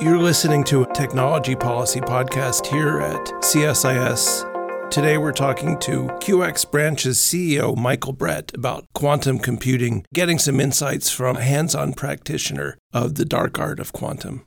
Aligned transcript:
You're 0.00 0.18
listening 0.20 0.62
to 0.64 0.82
a 0.82 0.94
technology 0.94 1.56
policy 1.56 2.00
podcast 2.00 2.66
here 2.66 3.00
at 3.00 3.26
CSIS. 3.42 4.90
Today 4.90 5.18
we're 5.18 5.32
talking 5.32 5.76
to 5.80 6.02
QxBranch's 6.20 7.18
CEO, 7.18 7.76
Michael 7.76 8.12
Brett, 8.12 8.54
about 8.54 8.86
quantum 8.94 9.40
computing, 9.40 10.06
getting 10.14 10.38
some 10.38 10.60
insights 10.60 11.10
from 11.10 11.36
a 11.36 11.42
hands 11.42 11.74
on 11.74 11.94
practitioner 11.94 12.78
of 12.92 13.16
the 13.16 13.24
dark 13.24 13.58
art 13.58 13.80
of 13.80 13.92
quantum. 13.92 14.46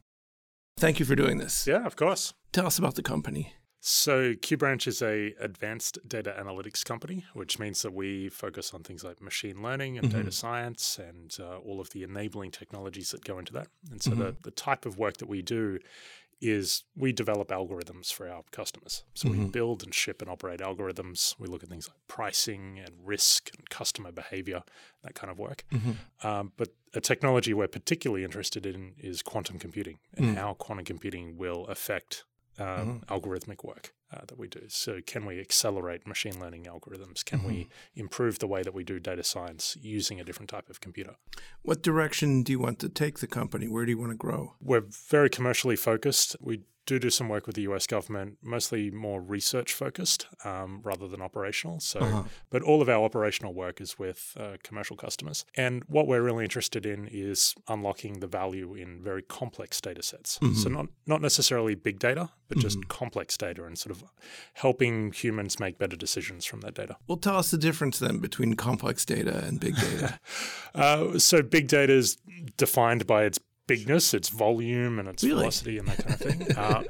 Thank 0.78 1.02
you 1.02 1.06
for 1.06 1.16
doing 1.16 1.38
this. 1.40 1.68
Yeah, 1.68 1.86
of 1.86 1.98
course. 1.98 2.34
Tell 2.54 2.68
us 2.68 2.80
about 2.80 2.96
the 2.96 3.04
company. 3.04 3.54
So 3.84 4.34
QxBranch 4.36 4.86
is 4.86 5.02
a 5.02 5.34
advanced 5.40 5.98
data 6.08 6.36
analytics 6.40 6.86
company, 6.86 7.26
which 7.34 7.58
means 7.58 7.82
that 7.82 7.94
we 7.94 8.30
focus 8.30 8.76
on 8.76 8.84
things 8.84 9.04
like 9.04 9.20
machine 9.22 9.64
learning 9.64 9.98
and 9.98 10.08
Mhm. 10.08 10.12
data 10.12 10.32
science 10.32 11.00
and 11.00 11.36
uh, 11.40 11.58
all 11.58 11.82
of 11.82 11.90
the 11.90 12.04
enabling 12.04 12.52
technologies 12.52 13.10
that 13.10 13.24
go 13.26 13.40
into 13.40 13.54
that. 13.54 13.70
And 13.90 14.02
so 14.02 14.12
Mhm. 14.12 14.18
the, 14.20 14.36
the 14.44 14.52
type 14.52 14.86
of 14.86 15.00
work 15.00 15.18
that 15.18 15.28
we 15.28 15.42
do 15.42 15.80
is 16.40 16.84
we 16.96 17.12
develop 17.12 17.50
algorithms 17.50 18.14
for 18.14 18.28
our 18.30 18.44
customers. 18.52 19.04
So 19.16 19.30
we 19.30 19.38
Mhm. 19.38 19.52
build 19.52 19.84
and 19.84 19.94
ship 19.94 20.22
and 20.22 20.30
operate 20.30 20.60
algorithms. 20.60 21.36
We 21.40 21.48
look 21.48 21.64
at 21.64 21.70
things 21.70 21.88
like 21.88 21.98
pricing 22.08 22.78
and 22.80 22.92
risk 23.06 23.50
and 23.56 23.68
customer 23.70 24.12
behavior, 24.12 24.64
that 25.02 25.16
kind 25.16 25.32
of 25.32 25.40
work. 25.40 25.66
Um, 26.22 26.52
but 26.56 26.70
a 26.94 27.02
technology 27.02 27.54
we're 27.54 27.68
particularly 27.68 28.24
interested 28.24 28.66
in 28.68 28.94
is 29.00 29.24
quantum 29.24 29.58
computing 29.58 30.00
and 30.14 30.26
Mm. 30.28 30.36
how 30.36 30.54
quantum 30.56 30.86
computing 30.86 31.38
will 31.38 31.66
affect 31.68 32.26
um, 32.60 33.04
algorithmic 33.08 33.64
work 33.64 33.94
uh, 34.14 34.22
that 34.28 34.38
we 34.38 34.48
do. 34.48 34.62
So, 34.68 35.00
can 35.06 35.26
we 35.26 35.40
accelerate 35.40 36.06
machine 36.06 36.40
learning 36.40 36.66
algorithms? 36.66 37.24
Can 37.24 37.44
we 37.44 37.70
improve 37.96 38.40
the 38.40 38.48
way 38.48 38.62
that 38.62 38.74
we 38.74 38.84
do 38.84 39.00
data 39.00 39.24
science 39.24 39.78
using 39.82 40.20
a 40.20 40.24
different 40.24 40.50
type 40.50 40.70
of 40.70 40.82
computer? 40.82 41.16
What 41.62 41.82
direction 41.82 42.44
do 42.44 42.52
you 42.52 42.60
want 42.60 42.80
to 42.80 42.90
take 42.90 43.20
the 43.20 43.28
company? 43.28 43.68
Where 43.68 43.86
do 43.86 43.92
you 43.92 43.98
want 43.98 44.12
to 44.12 44.18
grow? 44.18 44.56
We're 44.62 44.84
very 45.10 45.30
commercially 45.30 45.76
focused. 45.76 46.36
We 46.42 46.62
do 46.92 47.00
do 47.00 47.10
some 47.10 47.28
work 47.36 47.46
with 47.48 47.56
the 47.56 47.64
US 47.72 47.86
government, 47.88 48.30
mostly 48.56 48.92
more 48.92 49.20
research 49.22 49.74
focused 49.74 50.28
um, 50.44 50.82
rather 50.84 51.08
than 51.08 51.22
operational. 51.22 51.80
So, 51.80 52.00
Uh-huh. 52.00 52.24
but 52.50 52.62
all 52.70 52.82
of 52.82 52.90
our 52.90 53.04
operational 53.10 53.54
work 53.54 53.80
is 53.86 53.92
with 53.98 54.20
uh, 54.40 54.58
commercial 54.68 54.98
customers. 55.06 55.46
And 55.56 55.84
what 55.88 56.06
we're 56.08 56.22
really 56.30 56.44
interested 56.44 56.86
in 56.86 57.08
is 57.12 57.56
unlocking 57.68 58.20
the 58.20 58.28
value 58.28 58.70
in 58.84 58.90
very 59.02 59.24
complex 59.40 59.80
data 59.82 60.04
sets. 60.04 60.40
So, 60.62 60.70
not, 60.70 60.88
not 61.06 61.22
necessarily 61.22 61.76
big 61.76 61.98
data, 62.00 62.30
but 62.50 62.58
just 62.58 62.78
complex 62.88 63.38
data 63.38 63.62
and 63.68 63.78
sort 63.78 63.96
of 63.96 64.04
helping 64.54 65.12
humans 65.14 65.60
make 65.60 65.78
better 65.78 65.96
decisions 65.96 66.46
from 66.46 66.60
that 66.62 66.74
data. 66.82 66.98
Well, 67.08 67.18
tell 67.18 67.38
us 67.38 67.52
the 67.52 67.58
difference 67.68 68.00
then 68.00 68.20
between 68.20 68.56
complex 68.56 69.06
data 69.06 69.36
and 69.46 69.60
big 69.60 69.76
data. 69.76 70.20
Uh, 70.74 71.20
so, 71.20 71.42
big 71.42 71.68
data 71.68 71.92
is 71.94 72.18
defined 72.58 73.06
by 73.06 73.24
its 73.26 73.38
bigness, 73.76 74.14
its 74.14 74.30
volume, 74.30 75.00
and 75.00 75.08
its 75.08 75.24
Really? 75.24 75.40
velocity, 75.40 75.78
and 75.80 75.88
that 75.88 75.98
kind 76.06 76.14
of 76.14 76.20
thing. 76.20 76.58
uh, 76.66 76.84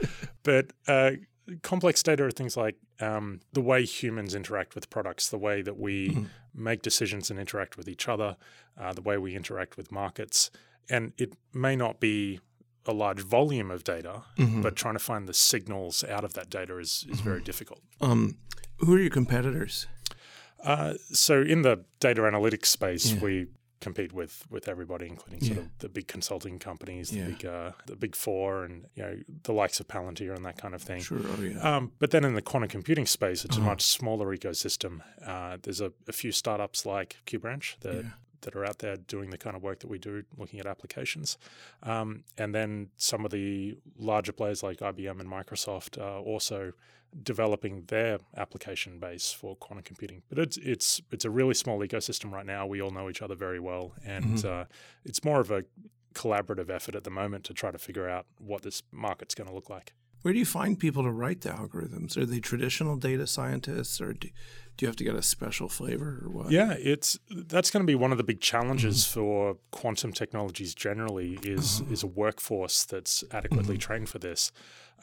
but 0.43 0.65
uh, 0.87 1.11
complex 1.61 2.01
data 2.03 2.23
are 2.23 2.31
things 2.31 2.55
like 2.57 2.75
um, 2.99 3.39
the 3.53 3.61
way 3.61 3.83
humans 3.85 4.35
interact 4.35 4.75
with 4.75 4.89
products, 4.89 5.29
the 5.29 5.37
way 5.37 5.61
that 5.61 5.77
we 5.77 6.09
Mm-hmm. 6.09 6.25
make 6.53 6.81
decisions 6.81 7.29
and 7.31 7.39
interact 7.39 7.77
with 7.77 7.87
each 7.87 8.07
other, 8.07 8.35
uh, 8.79 8.93
the 8.93 9.01
way 9.01 9.17
we 9.17 9.35
interact 9.35 9.77
with 9.77 9.91
markets. 9.91 10.51
And 10.89 11.13
it 11.17 11.33
may 11.53 11.75
not 11.75 11.99
be 11.99 12.39
a 12.85 12.93
large 12.93 13.21
volume 13.21 13.69
of 13.71 13.83
data, 13.83 14.23
Mm-hmm. 14.37 14.61
but 14.61 14.75
trying 14.75 14.95
to 14.95 14.99
find 15.11 15.27
the 15.27 15.33
signals 15.33 16.03
out 16.03 16.23
of 16.23 16.33
that 16.33 16.49
data 16.49 16.77
is, 16.77 17.05
is 17.09 17.19
very 17.21 17.41
difficult. 17.41 17.81
um, 18.01 18.37
who 18.79 18.95
are 18.95 18.99
your 18.99 19.11
competitors? 19.11 19.85
Uh, 20.63 20.93
so 21.11 21.41
in 21.41 21.61
the 21.61 21.85
data 21.99 22.21
analytics 22.21 22.65
space, 22.67 23.11
Yeah. 23.13 23.19
we 23.21 23.47
compete 23.81 24.13
with 24.13 24.45
with 24.49 24.67
everybody, 24.69 25.07
including 25.07 25.41
sort 25.41 25.57
Yeah. 25.57 25.63
of 25.63 25.77
the 25.79 25.89
big 25.89 26.07
consulting 26.07 26.59
companies, 26.59 27.09
the 27.09 27.17
Yeah. 27.17 27.27
big 27.27 27.45
uh, 27.45 27.71
the 27.87 27.95
big 27.97 28.15
four, 28.15 28.63
and 28.63 28.85
you 28.95 29.03
know 29.03 29.19
the 29.43 29.51
likes 29.53 29.79
of 29.81 29.87
Palantir 29.87 30.33
and 30.35 30.45
that 30.45 30.57
kind 30.57 30.73
of 30.73 30.81
thing. 30.81 31.01
Sure. 31.01 31.19
Oh, 31.23 31.41
yeah. 31.41 31.59
Um, 31.77 31.91
but 31.99 32.11
then 32.11 32.23
in 32.23 32.33
the 32.35 32.41
quantum 32.41 32.69
computing 32.69 33.05
space, 33.05 33.43
it's 33.43 33.57
Uh-huh. 33.57 33.65
a 33.65 33.69
much 33.71 33.81
smaller 33.83 34.27
ecosystem. 34.35 35.01
Uh, 35.25 35.57
there's 35.61 35.81
a, 35.81 35.91
a 36.07 36.13
few 36.13 36.31
startups 36.31 36.85
like 36.85 37.17
QxBranch 37.25 37.79
that 37.81 37.95
Yeah. 38.05 38.11
that 38.41 38.55
are 38.55 38.65
out 38.65 38.79
there 38.79 38.97
doing 38.97 39.29
the 39.29 39.37
kind 39.37 39.55
of 39.55 39.61
work 39.61 39.79
that 39.81 39.87
we 39.87 39.99
do, 39.99 40.23
looking 40.37 40.59
at 40.59 40.65
applications, 40.65 41.37
um, 41.83 42.23
and 42.37 42.55
then 42.55 42.89
some 42.97 43.23
of 43.25 43.29
the 43.31 43.77
larger 43.97 44.31
players 44.31 44.63
like 44.63 44.79
IBM 44.81 45.19
and 45.19 45.29
Microsoft 45.29 46.01
are 46.01 46.19
also 46.19 46.73
developing 47.23 47.83
their 47.87 48.19
application 48.37 48.99
base 48.99 49.31
for 49.31 49.55
quantum 49.55 49.83
computing. 49.83 50.21
But 50.29 50.39
it's 50.39 50.57
it's 50.57 51.01
it's 51.11 51.25
a 51.25 51.29
really 51.29 51.53
small 51.53 51.79
ecosystem 51.79 52.31
right 52.31 52.45
now. 52.45 52.65
We 52.65 52.81
all 52.81 52.91
know 52.91 53.09
each 53.09 53.21
other 53.21 53.35
very 53.35 53.59
well, 53.59 53.93
and 54.05 54.25
Mm-hmm. 54.37 54.61
uh, 54.61 54.65
it's 55.05 55.23
more 55.23 55.39
of 55.39 55.51
a 55.51 55.63
collaborative 56.13 56.69
effort 56.69 56.95
at 56.95 57.03
the 57.03 57.09
moment 57.09 57.43
to 57.45 57.53
try 57.53 57.71
to 57.71 57.77
figure 57.77 58.07
out 58.09 58.25
what 58.37 58.61
this 58.63 58.83
market's 58.91 59.33
going 59.35 59.47
to 59.47 59.53
look 59.55 59.69
like. 59.69 59.93
Where 60.23 60.33
do 60.33 60.39
you 60.39 60.45
find 60.45 60.77
people 60.77 61.01
to 61.03 61.09
write 61.09 61.41
the 61.41 61.49
algorithms? 61.49 62.15
Are 62.15 62.25
they 62.27 62.39
traditional 62.39 62.95
data 62.95 63.25
scientists, 63.25 63.99
or 63.99 64.13
do, 64.13 64.27
do 64.77 64.85
you 64.85 64.87
have 64.87 64.95
to 64.97 65.03
get 65.03 65.15
a 65.15 65.21
special 65.23 65.67
flavor, 65.67 66.21
or 66.23 66.29
what? 66.29 66.51
Yeah, 66.51 66.75
it's 66.77 67.17
that's 67.47 67.71
going 67.71 67.81
to 67.81 67.87
be 67.87 67.95
one 67.95 68.11
of 68.11 68.19
the 68.19 68.23
big 68.23 68.39
challenges 68.39 69.05
for 69.05 69.57
quantum 69.71 70.13
technologies 70.13 70.75
generally 70.75 71.39
is 71.41 71.81
is 71.89 72.03
a 72.03 72.07
workforce 72.07 72.85
that's 72.85 73.23
adequately 73.31 73.77
trained 73.79 74.09
for 74.09 74.19
this. 74.19 74.51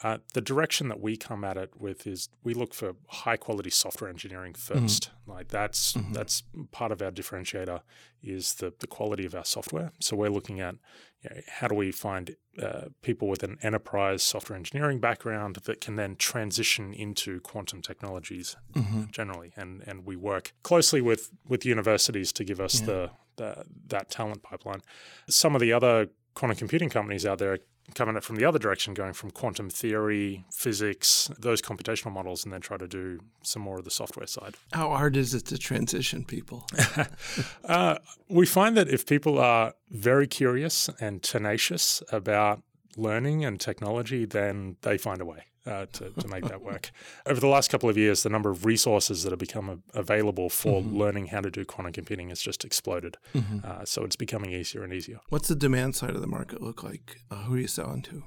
Uh, 0.03 0.17
the 0.33 0.41
direction 0.41 0.87
that 0.87 0.99
we 0.99 1.17
come 1.17 1.43
at 1.43 1.57
it 1.57 1.71
with 1.77 2.07
is 2.07 2.29
we 2.43 2.53
look 2.53 2.73
for 2.73 2.93
high 3.09 3.37
quality 3.37 3.69
software 3.69 4.09
engineering 4.09 4.53
1st 4.53 5.09
Like 5.27 5.49
that's 5.49 5.93
that's 6.13 6.43
part 6.71 6.91
of 6.91 7.01
our 7.01 7.11
differentiator 7.11 7.81
is 8.23 8.55
the 8.55 8.73
the 8.79 8.87
quality 8.87 9.25
of 9.25 9.35
our 9.35 9.45
software. 9.45 9.91
So 9.99 10.15
we're 10.15 10.29
looking 10.29 10.59
at 10.59 10.75
you 11.21 11.29
know, 11.29 11.41
how 11.47 11.67
do 11.67 11.75
we 11.75 11.91
find 11.91 12.35
uh, 12.61 12.85
people 13.01 13.27
with 13.27 13.43
an 13.43 13.57
enterprise 13.61 14.23
software 14.23 14.57
engineering 14.57 14.99
background 14.99 15.57
that 15.65 15.81
can 15.81 15.95
then 15.97 16.15
transition 16.15 16.93
into 16.93 17.39
quantum 17.41 17.81
technologies 17.81 18.55
generally, 19.11 19.51
and 19.55 19.83
and 19.87 20.05
we 20.05 20.15
work 20.15 20.53
closely 20.63 21.01
with 21.01 21.31
with 21.47 21.65
universities 21.65 22.31
to 22.33 22.43
give 22.43 22.59
us 22.59 22.79
the, 22.79 23.11
the 23.35 23.65
that 23.87 24.09
talent 24.09 24.41
pipeline. 24.43 24.81
Some 25.29 25.55
of 25.55 25.61
the 25.61 25.73
other 25.73 26.09
quantum 26.33 26.57
computing 26.57 26.89
companies 26.89 27.25
out 27.25 27.37
there 27.39 27.59
coming 27.95 28.15
at 28.15 28.19
it 28.19 28.23
from 28.23 28.37
the 28.37 28.45
other 28.45 28.59
direction, 28.59 28.93
going 28.93 29.13
from 29.13 29.31
quantum 29.31 29.69
theory, 29.69 30.45
physics, 30.51 31.29
those 31.37 31.61
computational 31.61 32.11
models, 32.11 32.43
and 32.43 32.53
then 32.53 32.61
try 32.61 32.77
to 32.77 32.87
do 32.87 33.19
some 33.43 33.61
more 33.61 33.79
of 33.79 33.85
the 33.85 33.91
software 33.91 34.27
side. 34.27 34.55
How 34.73 34.89
hard 34.89 35.17
is 35.17 35.33
it 35.33 35.45
to 35.47 35.57
transition 35.57 36.25
people? 36.25 36.67
Uh, 37.63 37.97
we 38.29 38.45
find 38.45 38.75
that 38.75 38.87
if 38.87 39.05
people 39.05 39.37
are 39.37 39.73
very 39.91 40.25
curious 40.25 40.89
and 40.99 41.21
tenacious 41.21 42.01
about 42.11 42.63
learning 42.97 43.45
and 43.45 43.59
technology, 43.59 44.25
then 44.25 44.75
they 44.81 44.97
find 44.97 45.21
a 45.21 45.25
way 45.25 45.48
uh, 45.65 45.85
to, 45.93 46.09
to 46.11 46.27
make 46.27 46.45
that 46.45 46.61
work. 46.61 46.91
Over 47.25 47.39
the 47.39 47.47
last 47.47 47.69
couple 47.69 47.89
of 47.89 47.97
years, 47.97 48.23
the 48.23 48.29
number 48.29 48.49
of 48.49 48.65
resources 48.65 49.23
that 49.23 49.31
have 49.31 49.39
become 49.39 49.69
a- 49.69 49.99
available 49.99 50.49
for 50.49 50.81
learning 50.81 51.27
how 51.27 51.41
to 51.41 51.51
do 51.51 51.65
quantum 51.65 51.93
computing 51.93 52.29
has 52.29 52.41
just 52.41 52.63
exploded. 52.65 53.17
Uh, 53.63 53.83
so 53.85 54.03
it's 54.03 54.15
becoming 54.15 54.51
easier 54.51 54.83
and 54.83 54.93
easier. 54.93 55.19
What's 55.29 55.47
the 55.49 55.55
demand 55.55 55.95
side 55.95 56.11
of 56.11 56.21
the 56.21 56.27
market 56.27 56.61
look 56.61 56.83
like? 56.83 57.17
Uh, 57.31 57.43
who 57.43 57.55
are 57.55 57.59
you 57.59 57.67
selling 57.67 58.01
to? 58.03 58.23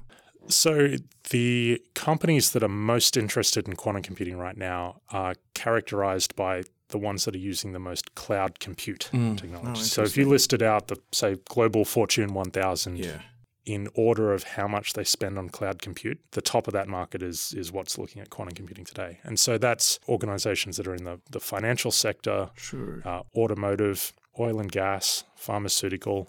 So 0.49 0.95
the 1.29 1.81
companies 1.95 2.51
that 2.51 2.63
are 2.63 2.67
most 2.69 3.15
interested 3.15 3.67
in 3.67 3.75
quantum 3.77 4.03
computing 4.03 4.37
right 4.37 4.57
now 4.57 5.01
are 5.11 5.35
characterized 5.53 6.35
by 6.35 6.63
the 6.89 6.97
ones 6.97 7.25
that 7.25 7.33
are 7.33 7.39
using 7.39 7.71
the 7.71 7.79
most 7.79 8.13
cloud 8.15 8.59
compute 8.59 9.09
technology. 9.11 9.69
Oh, 9.71 9.73
so 9.75 10.03
if 10.03 10.15
you 10.17 10.27
listed 10.29 10.61
out 10.61 10.89
the 10.89 10.97
say 11.11 11.37
global 11.49 11.85
Fortune 11.85 12.33
1000 12.33 12.99
Yeah. 12.99 13.19
In 13.65 13.87
order 13.95 14.33
of 14.33 14.43
how 14.43 14.67
much 14.67 14.93
they 14.93 15.03
spend 15.05 15.37
on 15.37 15.49
cloud 15.49 15.81
compute, 15.81 16.19
the 16.31 16.41
top 16.41 16.67
of 16.67 16.73
that 16.73 16.87
market 16.87 17.23
is 17.23 17.53
is 17.53 17.71
what's 17.71 17.97
looking 17.97 18.21
at 18.21 18.29
quantum 18.29 18.55
computing 18.55 18.85
today. 18.85 19.19
And 19.23 19.39
so 19.39 19.57
that's 19.57 19.99
organizations 20.09 20.77
that 20.77 20.87
are 20.87 20.95
in 20.95 21.03
the, 21.05 21.19
the 21.31 21.39
financial 21.39 21.91
sector, 21.91 22.49
Sure. 22.55 23.01
uh, 23.05 23.21
automotive, 23.35 24.13
oil 24.39 24.59
and 24.59 24.71
gas, 24.71 25.23
pharmaceutical, 25.35 26.27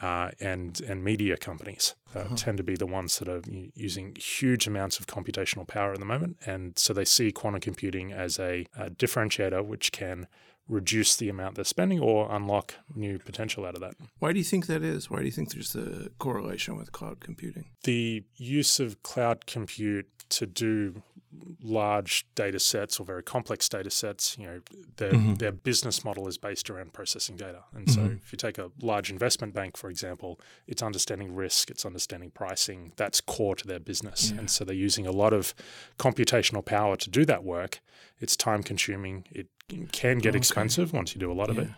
uh, 0.00 0.30
and 0.40 0.80
and 0.80 1.04
media 1.04 1.36
companies 1.36 1.94
uh, 2.16 2.24
tend 2.34 2.56
to 2.58 2.64
be 2.64 2.74
the 2.74 2.86
ones 2.86 3.18
that 3.20 3.28
are 3.28 3.42
using 3.74 4.16
huge 4.16 4.66
amounts 4.66 4.98
of 4.98 5.06
computational 5.06 5.66
power 5.66 5.92
at 5.92 6.00
the 6.00 6.04
moment, 6.04 6.36
and 6.44 6.76
so 6.76 6.92
they 6.92 7.04
see 7.04 7.30
quantum 7.30 7.60
computing 7.60 8.12
as 8.12 8.40
a, 8.40 8.66
a 8.76 8.90
differentiator 8.90 9.64
which 9.64 9.92
can 9.92 10.26
reduce 10.68 11.16
the 11.16 11.28
amount 11.28 11.56
they're 11.56 11.64
spending 11.64 12.00
or 12.00 12.30
unlock 12.34 12.74
new 12.94 13.18
potential 13.18 13.66
out 13.66 13.74
of 13.74 13.80
that. 13.80 13.94
Why 14.18 14.32
do 14.32 14.38
you 14.38 14.44
think 14.44 14.66
that 14.66 14.82
is? 14.82 15.10
Why 15.10 15.18
do 15.18 15.26
you 15.26 15.30
think 15.30 15.52
there's 15.52 15.74
a 15.74 16.08
correlation 16.18 16.76
with 16.76 16.92
cloud 16.92 17.20
computing? 17.20 17.66
The 17.84 18.24
use 18.36 18.80
of 18.80 19.02
cloud 19.02 19.46
compute 19.46 20.08
to 20.30 20.46
do 20.46 21.02
large 21.62 22.26
data 22.34 22.58
sets 22.58 23.00
or 23.00 23.04
very 23.04 23.22
complex 23.22 23.68
data 23.68 23.90
sets, 23.90 24.38
you 24.38 24.46
know, 24.46 24.60
their, 24.96 25.12
mm-hmm. 25.12 25.34
their 25.34 25.52
business 25.52 26.04
model 26.04 26.28
is 26.28 26.38
based 26.38 26.70
around 26.70 26.92
processing 26.92 27.36
data. 27.36 27.64
And 27.74 27.90
so 27.90 28.00
mm-hmm. 28.00 28.16
if 28.24 28.32
you 28.32 28.36
take 28.36 28.56
a 28.56 28.70
large 28.80 29.10
investment 29.10 29.52
bank, 29.52 29.76
for 29.76 29.90
example, 29.90 30.40
it's 30.66 30.82
understanding 30.82 31.34
risk, 31.34 31.70
it's 31.70 31.84
understanding 31.84 32.30
pricing. 32.30 32.92
That's 32.96 33.20
core 33.20 33.56
to 33.56 33.66
their 33.66 33.80
business. 33.80 34.30
And 34.30 34.50
so 34.50 34.64
they're 34.64 34.74
using 34.74 35.06
a 35.06 35.12
lot 35.12 35.32
of 35.32 35.54
computational 35.98 36.64
power 36.64 36.96
to 36.96 37.10
do 37.10 37.24
that 37.24 37.44
work. 37.44 37.80
It's 38.20 38.36
time 38.36 38.62
consuming. 38.62 39.26
It 39.32 39.48
can 39.92 40.18
get 40.18 40.34
oh, 40.34 40.38
expensive 40.38 40.92
once 40.92 41.14
you 41.14 41.20
do 41.20 41.30
a 41.30 41.34
lot 41.34 41.50
of 41.50 41.58
it. 41.58 41.68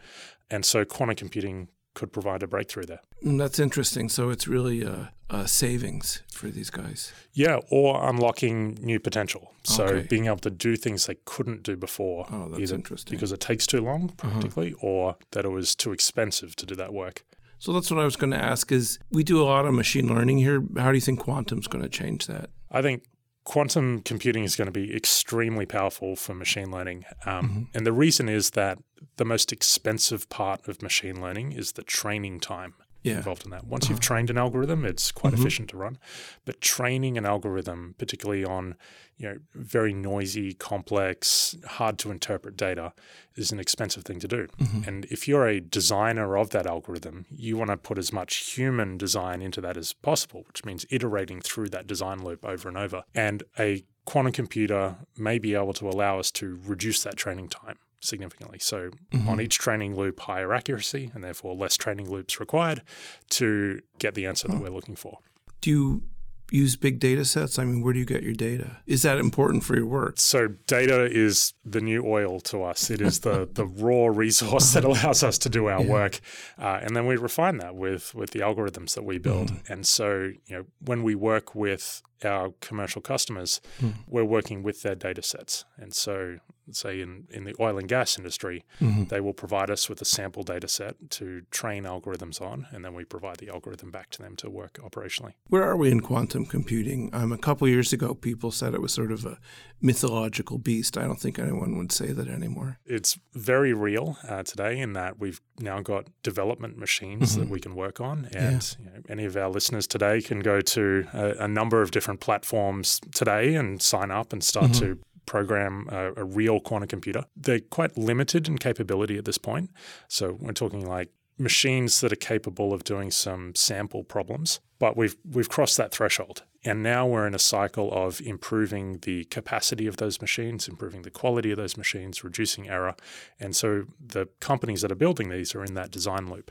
And 0.50 0.64
so 0.64 0.84
quantum 0.84 1.16
computing 1.16 1.68
could 1.94 2.12
provide 2.12 2.42
a 2.42 2.46
breakthrough 2.46 2.84
there. 2.84 3.00
Mm, 3.24 3.38
that's 3.38 3.58
interesting. 3.58 4.08
So 4.08 4.28
it's 4.30 4.46
really 4.46 4.82
a, 4.82 5.12
a, 5.30 5.48
savings 5.48 6.22
for 6.30 6.48
these 6.48 6.68
guys. 6.68 7.12
Yeah, 7.32 7.60
or 7.70 8.06
unlocking 8.08 8.74
new 8.82 9.00
potential. 9.00 9.54
So 9.64 9.84
Okay. 9.84 10.06
being 10.06 10.26
able 10.26 10.36
to 10.38 10.50
do 10.50 10.76
things 10.76 11.06
they 11.06 11.16
couldn't 11.24 11.62
do 11.62 11.74
before, 11.76 12.26
Oh, 12.30 12.50
that's 12.50 12.70
interesting. 12.70 13.12
because 13.12 13.32
it 13.32 13.40
takes 13.40 13.66
too 13.66 13.80
long, 13.80 14.10
uh-huh. 14.18 14.30
practically, 14.30 14.74
or 14.80 15.16
that 15.30 15.44
it 15.46 15.48
was 15.48 15.74
too 15.74 15.92
expensive 15.92 16.54
to 16.56 16.66
do 16.66 16.74
that 16.74 16.92
work. 16.92 17.24
So 17.58 17.72
that's 17.72 17.90
what 17.90 17.98
I 17.98 18.04
was 18.04 18.16
going 18.16 18.32
to 18.32 18.44
ask 18.44 18.70
is 18.70 18.98
we 19.10 19.24
do 19.24 19.40
a 19.40 19.44
lot 19.44 19.64
of 19.64 19.72
machine 19.72 20.06
learning 20.06 20.38
here. 20.38 20.62
How 20.76 20.90
do 20.90 20.96
you 20.96 21.00
think 21.00 21.20
quantum's 21.20 21.66
going 21.66 21.82
to 21.82 21.88
change 21.88 22.26
that? 22.26 22.50
I 22.70 22.82
think 22.82 23.04
quantum 23.46 24.02
computing 24.02 24.44
is 24.44 24.56
going 24.56 24.66
to 24.66 24.72
be 24.72 24.94
extremely 24.94 25.66
powerful 25.66 26.16
for 26.16 26.34
machine 26.34 26.70
learning. 26.70 27.04
Um, 27.24 27.68
And 27.74 27.86
the 27.86 27.92
reason 27.92 28.28
is 28.28 28.50
that 28.50 28.78
the 29.16 29.24
most 29.24 29.52
expensive 29.52 30.28
part 30.28 30.66
of 30.68 30.82
machine 30.82 31.22
learning 31.22 31.52
is 31.52 31.72
the 31.72 31.82
training 31.82 32.40
time 32.40 32.74
Yeah. 33.06 33.18
involved 33.18 33.44
in 33.44 33.50
that. 33.50 33.66
Once 33.66 33.88
you've 33.88 33.98
oh. 33.98 34.00
trained 34.00 34.30
an 34.30 34.38
algorithm, 34.38 34.84
it's 34.84 35.12
quite 35.12 35.32
mm-hmm. 35.32 35.42
efficient 35.42 35.70
to 35.70 35.76
run. 35.76 35.98
But 36.44 36.60
training 36.60 37.16
an 37.16 37.24
algorithm, 37.24 37.94
particularly 37.98 38.44
on 38.44 38.74
you 39.16 39.28
know 39.28 39.36
very 39.54 39.94
noisy, 39.94 40.52
complex, 40.54 41.56
hard 41.66 41.98
to 41.98 42.10
interpret 42.10 42.56
data, 42.56 42.92
is 43.34 43.52
an 43.52 43.60
expensive 43.60 44.04
thing 44.04 44.18
to 44.20 44.28
do. 44.28 44.46
Mm-hmm. 44.58 44.88
And 44.88 45.04
if 45.06 45.26
you're 45.28 45.46
a 45.46 45.60
designer 45.60 46.36
of 46.36 46.50
that 46.50 46.66
algorithm, 46.66 47.26
you 47.30 47.56
want 47.56 47.70
to 47.70 47.76
put 47.76 47.98
as 47.98 48.12
much 48.12 48.36
human 48.54 48.98
design 48.98 49.40
into 49.42 49.60
that 49.60 49.76
as 49.76 49.92
possible, 49.92 50.44
which 50.46 50.64
means 50.64 50.84
iterating 50.90 51.40
through 51.40 51.68
that 51.70 51.86
design 51.86 52.24
loop 52.24 52.44
over 52.44 52.68
and 52.68 52.76
over. 52.76 53.04
And 53.14 53.42
a 53.58 53.84
quantum 54.04 54.32
computer 54.32 54.96
may 55.16 55.38
be 55.38 55.54
able 55.54 55.72
to 55.74 55.88
allow 55.88 56.18
us 56.18 56.30
to 56.32 56.60
reduce 56.64 57.02
that 57.02 57.16
training 57.16 57.48
time 57.48 57.78
significantly. 58.00 58.58
So 58.58 58.90
on 59.26 59.40
each 59.40 59.58
training 59.58 59.96
loop, 59.96 60.20
higher 60.20 60.52
accuracy, 60.52 61.10
and 61.14 61.24
therefore 61.24 61.54
less 61.54 61.76
training 61.76 62.10
loops 62.10 62.38
required 62.40 62.82
to 63.30 63.80
get 63.98 64.14
the 64.14 64.26
answer 64.26 64.48
that 64.48 64.60
we're 64.60 64.70
looking 64.70 64.96
for. 64.96 65.18
Do 65.60 65.70
you 65.70 66.02
use 66.50 66.76
big 66.76 67.00
data 67.00 67.24
sets? 67.24 67.58
I 67.58 67.64
mean, 67.64 67.82
where 67.82 67.92
do 67.92 67.98
you 67.98 68.04
get 68.04 68.22
your 68.22 68.32
data? 68.32 68.78
Is 68.86 69.02
that 69.02 69.18
important 69.18 69.64
for 69.64 69.74
your 69.74 69.86
work? 69.86 70.20
So 70.20 70.48
data 70.66 71.04
is 71.10 71.54
the 71.64 71.80
new 71.80 72.06
oil 72.06 72.40
to 72.40 72.62
us. 72.62 72.90
It 72.90 73.00
is 73.00 73.20
the 73.20 73.48
the 73.52 73.66
raw 73.66 74.06
resource 74.06 74.72
that 74.74 74.84
allows 74.84 75.22
us 75.22 75.38
to 75.38 75.48
do 75.48 75.66
our 75.66 75.82
work, 75.82 76.20
uh, 76.58 76.80
and 76.82 76.94
then 76.94 77.06
we 77.06 77.16
refine 77.16 77.58
that 77.58 77.74
with 77.74 78.14
with 78.14 78.30
the 78.30 78.40
algorithms 78.40 78.94
that 78.94 79.04
we 79.04 79.18
build. 79.18 79.50
And 79.68 79.86
so, 79.86 80.32
you 80.46 80.56
know, 80.56 80.64
when 80.84 81.02
we 81.02 81.14
work 81.14 81.54
with 81.54 82.02
our 82.24 82.50
commercial 82.60 83.02
customers, 83.02 83.60
we're 84.08 84.24
working 84.24 84.62
with 84.62 84.82
their 84.82 84.94
data 84.94 85.22
sets. 85.22 85.64
And 85.76 85.94
so, 85.94 86.38
say 86.72 87.00
in 87.00 87.28
in 87.30 87.44
the 87.44 87.54
oil 87.60 87.78
and 87.78 87.88
gas 87.88 88.18
industry, 88.18 88.64
they 88.80 89.20
will 89.20 89.32
provide 89.34 89.70
us 89.70 89.88
with 89.88 90.00
a 90.02 90.04
sample 90.04 90.42
data 90.42 90.66
set 90.68 90.94
to 91.10 91.42
train 91.50 91.84
algorithms 91.84 92.40
on, 92.40 92.66
and 92.72 92.84
then 92.84 92.94
we 92.94 93.04
provide 93.04 93.36
the 93.38 93.48
algorithm 93.48 93.90
back 93.90 94.10
to 94.10 94.22
them 94.22 94.34
to 94.36 94.50
work 94.50 94.74
operationally. 94.82 95.34
Where 95.48 95.62
are 95.62 95.76
we 95.76 95.90
in 95.90 96.00
quantum 96.00 96.46
computing? 96.46 97.10
Um, 97.12 97.32
a 97.32 97.38
couple 97.38 97.68
years 97.68 97.92
ago, 97.92 98.14
people 98.14 98.50
said 98.50 98.74
it 98.74 98.82
was 98.82 98.92
sort 98.92 99.12
of 99.12 99.24
a 99.24 99.38
mythological 99.80 100.58
beast. 100.58 100.98
I 100.98 101.02
don't 101.02 101.20
think 101.20 101.38
anyone 101.38 101.78
would 101.78 101.92
say 101.92 102.12
that 102.12 102.28
anymore. 102.28 102.78
it's 102.86 103.18
very 103.34 103.72
real 103.72 104.16
uh, 104.28 104.42
today 104.42 104.78
in 104.78 104.92
that 104.94 105.18
we've 105.20 105.40
now 105.60 105.80
got 105.80 106.08
development 106.22 106.76
machines 106.76 107.36
that 107.36 107.48
we 107.48 107.60
can 107.60 107.74
work 107.74 108.00
on. 108.00 108.28
And 108.34 108.76
you 108.78 108.84
know, 108.86 109.02
any 109.08 109.24
of 109.24 109.36
our 109.36 109.48
listeners 109.48 109.86
today 109.86 110.20
can 110.20 110.40
go 110.40 110.60
to 110.60 111.06
a, 111.12 111.44
a 111.44 111.48
number 111.48 111.80
of 111.82 111.90
different 111.90 112.05
platforms 112.14 113.00
today 113.14 113.54
and 113.54 113.82
sign 113.82 114.10
up 114.10 114.32
and 114.32 114.42
start 114.44 114.70
mm-hmm. 114.72 114.94
to 114.94 114.98
program 115.26 115.88
a, 115.90 116.12
a 116.14 116.24
real 116.24 116.60
quantum 116.60 116.88
computer. 116.88 117.24
They're 117.36 117.60
quite 117.60 117.98
limited 117.98 118.48
in 118.48 118.58
capability 118.58 119.18
at 119.18 119.24
this 119.24 119.38
point. 119.38 119.70
So 120.08 120.38
we're 120.40 120.52
talking 120.52 120.86
like 120.86 121.10
machines 121.38 122.00
that 122.00 122.12
are 122.12 122.16
capable 122.16 122.72
of 122.72 122.84
doing 122.84 123.10
some 123.10 123.54
sample 123.54 124.04
problems. 124.04 124.60
But 124.78 124.96
we've 124.96 125.16
we've 125.28 125.48
crossed 125.48 125.76
that 125.78 125.90
threshold. 125.90 126.42
And 126.64 126.82
now 126.82 127.06
we're 127.06 127.26
in 127.26 127.34
a 127.34 127.38
cycle 127.38 127.92
of 127.92 128.20
improving 128.20 128.98
the 129.02 129.24
capacity 129.24 129.86
of 129.86 129.98
those 129.98 130.20
machines, 130.20 130.68
improving 130.68 131.02
the 131.02 131.10
quality 131.10 131.50
of 131.52 131.56
those 131.56 131.76
machines, 131.76 132.24
reducing 132.24 132.68
error. 132.68 132.94
And 133.38 133.54
so 133.54 133.84
the 134.04 134.26
companies 134.40 134.82
that 134.82 134.90
are 134.90 134.96
building 134.96 135.30
these 135.30 135.54
are 135.54 135.64
in 135.64 135.74
that 135.74 135.90
design 135.90 136.28
loop. 136.28 136.50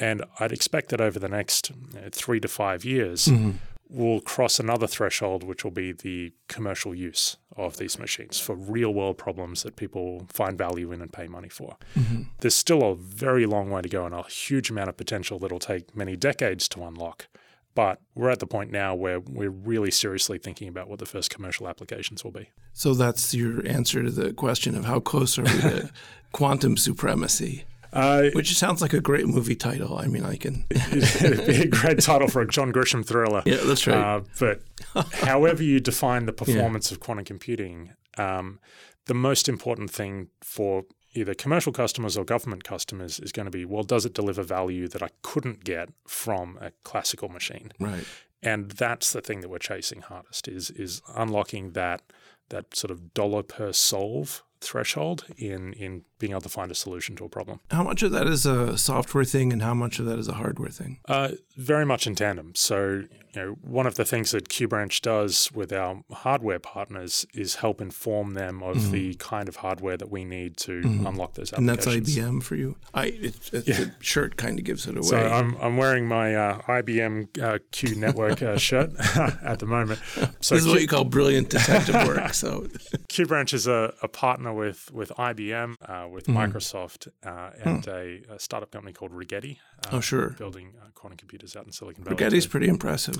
And 0.00 0.24
I'd 0.40 0.52
expect 0.52 0.88
that 0.88 1.00
over 1.00 1.18
the 1.18 1.28
next 1.28 1.70
uh, 1.96 2.10
three 2.10 2.40
to 2.40 2.48
five 2.48 2.84
years, 2.84 3.26
mm-hmm. 3.26 3.52
We'll 3.88 4.20
cross 4.20 4.58
another 4.58 4.86
threshold, 4.86 5.42
which 5.42 5.64
will 5.64 5.70
be 5.70 5.92
the 5.92 6.32
commercial 6.48 6.94
use 6.94 7.36
of 7.56 7.76
these 7.76 7.98
machines 7.98 8.40
for 8.40 8.54
real 8.54 8.92
world 8.92 9.18
problems 9.18 9.62
that 9.62 9.76
people 9.76 10.26
find 10.28 10.58
value 10.58 10.90
in 10.92 11.00
and 11.00 11.12
pay 11.12 11.28
money 11.28 11.48
for. 11.48 11.76
Mm-hmm. 11.96 12.22
There's 12.40 12.54
still 12.54 12.82
a 12.82 12.94
very 12.94 13.46
long 13.46 13.70
way 13.70 13.82
to 13.82 13.88
go 13.88 14.04
and 14.04 14.14
a 14.14 14.22
huge 14.22 14.70
amount 14.70 14.88
of 14.88 14.96
potential 14.96 15.38
that'll 15.38 15.58
take 15.58 15.96
many 15.96 16.16
decades 16.16 16.68
to 16.70 16.84
unlock. 16.84 17.28
But 17.74 18.00
we're 18.14 18.30
at 18.30 18.38
the 18.38 18.46
point 18.46 18.70
now 18.70 18.94
where 18.94 19.18
we're 19.18 19.50
really 19.50 19.90
seriously 19.90 20.38
thinking 20.38 20.68
about 20.68 20.88
what 20.88 21.00
the 21.00 21.06
first 21.06 21.30
commercial 21.30 21.68
applications 21.68 22.22
will 22.22 22.30
be. 22.30 22.50
So 22.72 22.94
that's 22.94 23.34
your 23.34 23.66
answer 23.66 24.02
to 24.02 24.10
the 24.10 24.32
question 24.32 24.76
of 24.76 24.84
how 24.84 25.00
close 25.00 25.38
are 25.38 25.42
we 25.42 25.60
to 25.60 25.90
quantum 26.32 26.76
supremacy? 26.76 27.64
Uh, 27.94 28.30
Which 28.32 28.56
sounds 28.56 28.82
like 28.82 28.92
a 28.92 29.00
great 29.00 29.26
movie 29.26 29.54
title. 29.54 29.96
I 29.96 30.06
mean, 30.06 30.24
I 30.24 30.36
can. 30.36 30.66
it'd 30.70 31.46
be 31.46 31.62
a 31.62 31.66
great 31.68 32.00
title 32.00 32.28
for 32.28 32.42
a 32.42 32.48
John 32.48 32.72
Grisham 32.72 33.06
thriller. 33.06 33.42
Yeah, 33.46 33.58
that's 33.64 33.86
right. 33.86 33.96
Uh, 33.96 34.20
but 34.40 34.62
however 35.12 35.62
you 35.62 35.78
define 35.78 36.26
the 36.26 36.32
performance 36.32 36.90
of 36.90 36.98
quantum 36.98 37.24
computing, 37.24 37.92
um, 38.18 38.58
the 39.06 39.14
most 39.14 39.48
important 39.48 39.90
thing 39.90 40.28
for 40.42 40.84
either 41.14 41.34
commercial 41.34 41.72
customers 41.72 42.16
or 42.16 42.24
government 42.24 42.64
customers 42.64 43.20
is 43.20 43.30
going 43.30 43.46
to 43.46 43.50
be 43.50 43.64
well, 43.64 43.84
does 43.84 44.04
it 44.04 44.12
deliver 44.12 44.42
value 44.42 44.88
that 44.88 45.02
I 45.02 45.10
couldn't 45.22 45.62
get 45.62 45.90
from 46.06 46.58
a 46.60 46.72
classical 46.82 47.28
machine? 47.28 47.70
right. 47.78 48.04
And 48.42 48.72
that's 48.72 49.14
the 49.14 49.22
thing 49.22 49.40
that 49.40 49.48
we're 49.48 49.58
chasing 49.58 50.02
hardest 50.02 50.48
is 50.48 50.70
is 50.70 51.00
unlocking 51.16 51.72
that 51.72 52.02
that 52.50 52.76
sort 52.76 52.90
of 52.90 53.14
dollar 53.14 53.42
per 53.42 53.72
solve 53.72 54.42
threshold 54.64 55.24
in 55.36 55.72
in 55.74 56.04
being 56.18 56.32
able 56.32 56.40
to 56.40 56.48
find 56.48 56.70
a 56.70 56.74
solution 56.74 57.14
to 57.16 57.24
a 57.24 57.28
problem. 57.28 57.60
How 57.70 57.82
much 57.82 58.02
of 58.02 58.10
that 58.12 58.26
is 58.26 58.46
a 58.46 58.78
software 58.78 59.24
thing 59.24 59.52
and 59.52 59.60
how 59.60 59.74
much 59.74 59.98
of 59.98 60.06
that 60.06 60.18
is 60.18 60.26
a 60.26 60.34
hardware 60.34 60.70
thing? 60.70 61.00
Uh, 61.06 61.32
very 61.56 61.84
much 61.84 62.06
in 62.06 62.14
tandem. 62.14 62.54
So, 62.54 63.02
you 63.34 63.36
know, 63.36 63.50
one 63.60 63.86
of 63.86 63.96
the 63.96 64.06
things 64.06 64.30
that 64.30 64.48
QxBranch 64.48 65.02
does 65.02 65.52
with 65.52 65.70
our 65.70 66.02
hardware 66.10 66.58
partners 66.58 67.26
is 67.34 67.56
help 67.56 67.82
inform 67.82 68.32
them 68.34 68.62
of 68.62 68.90
the 68.90 69.14
kind 69.16 69.48
of 69.48 69.56
hardware 69.56 69.98
that 69.98 70.10
we 70.10 70.24
need 70.24 70.56
to 70.58 70.80
unlock 70.82 71.34
those 71.34 71.52
applications. 71.52 71.86
And 71.86 71.96
that's. 71.96 72.16
IBM 72.16 72.42
for 72.42 72.54
you. 72.54 72.76
I 72.94 73.06
it, 73.06 73.50
it, 73.52 73.66
The 73.66 73.92
shirt 74.00 74.36
kind 74.36 74.58
of 74.58 74.64
gives 74.64 74.86
it 74.86 74.96
away. 74.96 75.06
So 75.06 75.18
I'm, 75.18 75.56
I'm 75.60 75.76
wearing 75.76 76.08
my 76.08 76.34
uh, 76.34 76.62
IBM 76.62 77.38
uh, 77.42 77.58
Q 77.70 77.96
Network 77.96 78.40
uh, 78.40 78.56
shirt 78.68 78.92
at 79.42 79.58
the 79.58 79.66
moment. 79.66 80.00
So 80.40 80.54
this 80.54 80.64
is 80.64 80.68
what 80.68 80.80
you 80.80 80.88
call 80.88 81.04
brilliant 81.04 81.50
detective 81.50 82.06
work. 82.06 82.32
So 82.32 82.62
QxBranch 83.08 83.52
is 83.52 83.66
a, 83.66 83.92
a 84.02 84.08
partner 84.08 84.53
with 84.54 84.90
with 84.92 85.10
IBM, 85.18 85.74
uh, 85.86 86.08
with 86.08 86.26
Mm-hmm. 86.26 86.38
Microsoft, 86.38 87.08
uh, 87.24 87.50
and 87.64 87.86
a, 87.88 88.22
a 88.30 88.38
startup 88.38 88.70
company 88.70 88.92
called 88.92 89.12
Rigetti, 89.12 89.58
uh, 89.84 89.90
Hmm. 89.90 89.96
oh 89.96 90.00
sure, 90.00 90.30
building 90.30 90.74
uh, 90.80 90.88
quantum 90.94 91.16
computers 91.18 91.56
out 91.56 91.66
in 91.66 91.72
Silicon 91.72 92.04
Valley. 92.04 92.16
Rigetti's 92.16 92.46
pretty 92.46 92.68
impressive. 92.68 93.16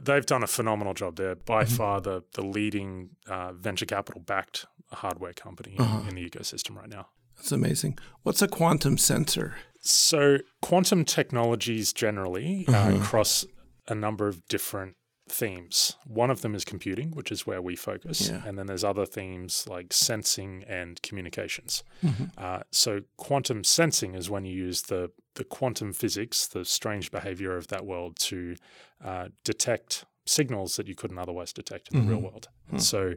they've 0.00 0.26
done 0.26 0.42
a 0.42 0.46
phenomenal 0.46 0.94
job. 0.94 1.16
They're 1.16 1.34
by 1.36 1.64
Mm-hmm. 1.64 1.74
far 1.76 2.00
the 2.00 2.22
the 2.34 2.42
leading 2.42 3.10
uh, 3.28 3.52
venture 3.52 3.86
capital 3.86 4.20
backed 4.20 4.66
hardware 4.90 5.32
company 5.34 5.74
in- 5.78 5.82
Uh-huh. 5.84 6.08
in, 6.08 6.14
the 6.16 6.28
ecosystem 6.28 6.76
right 6.76 6.88
now. 6.88 7.06
That's 7.36 7.52
amazing. 7.52 7.98
What's 8.24 8.42
a 8.42 8.48
quantum 8.48 8.98
sensor? 8.98 9.54
So 9.80 10.38
quantum 10.60 11.04
technologies 11.04 11.92
generally 11.92 12.64
uh, 12.68 12.72
Uh-huh. 12.72 13.04
cross 13.04 13.44
a 13.88 13.94
number 13.94 14.28
of 14.28 14.46
different 14.48 14.94
themes. 15.32 15.96
One 16.06 16.30
of 16.30 16.42
them 16.42 16.54
is 16.54 16.64
computing, 16.64 17.10
which 17.12 17.32
is 17.32 17.46
where 17.46 17.62
we 17.62 17.74
focus, 17.76 18.28
Yeah. 18.28 18.42
and 18.46 18.58
then 18.58 18.66
there's 18.66 18.84
other 18.84 19.06
themes 19.06 19.66
like 19.68 19.92
sensing 19.92 20.64
and 20.68 21.00
communications. 21.02 21.82
Mm-hmm. 22.04 22.24
Uh, 22.36 22.60
so 22.70 23.00
quantum 23.16 23.64
sensing 23.64 24.14
is 24.14 24.28
when 24.30 24.44
you 24.44 24.54
use 24.54 24.82
the 24.82 25.10
the 25.34 25.44
quantum 25.44 25.94
physics, 25.94 26.46
the 26.46 26.62
strange 26.62 27.10
behavior 27.10 27.56
of 27.56 27.68
that 27.68 27.86
world, 27.86 28.16
to 28.18 28.54
uh, 29.02 29.28
detect 29.44 30.04
signals 30.24 30.76
that 30.76 30.86
you 30.86 30.94
couldn't 30.94 31.18
otherwise 31.18 31.52
detect 31.52 31.88
in 31.88 32.00
the 32.00 32.06
real 32.06 32.18
mm-hmm. 32.18 32.26
world. 32.26 32.48
And 32.70 32.82
so 32.82 33.14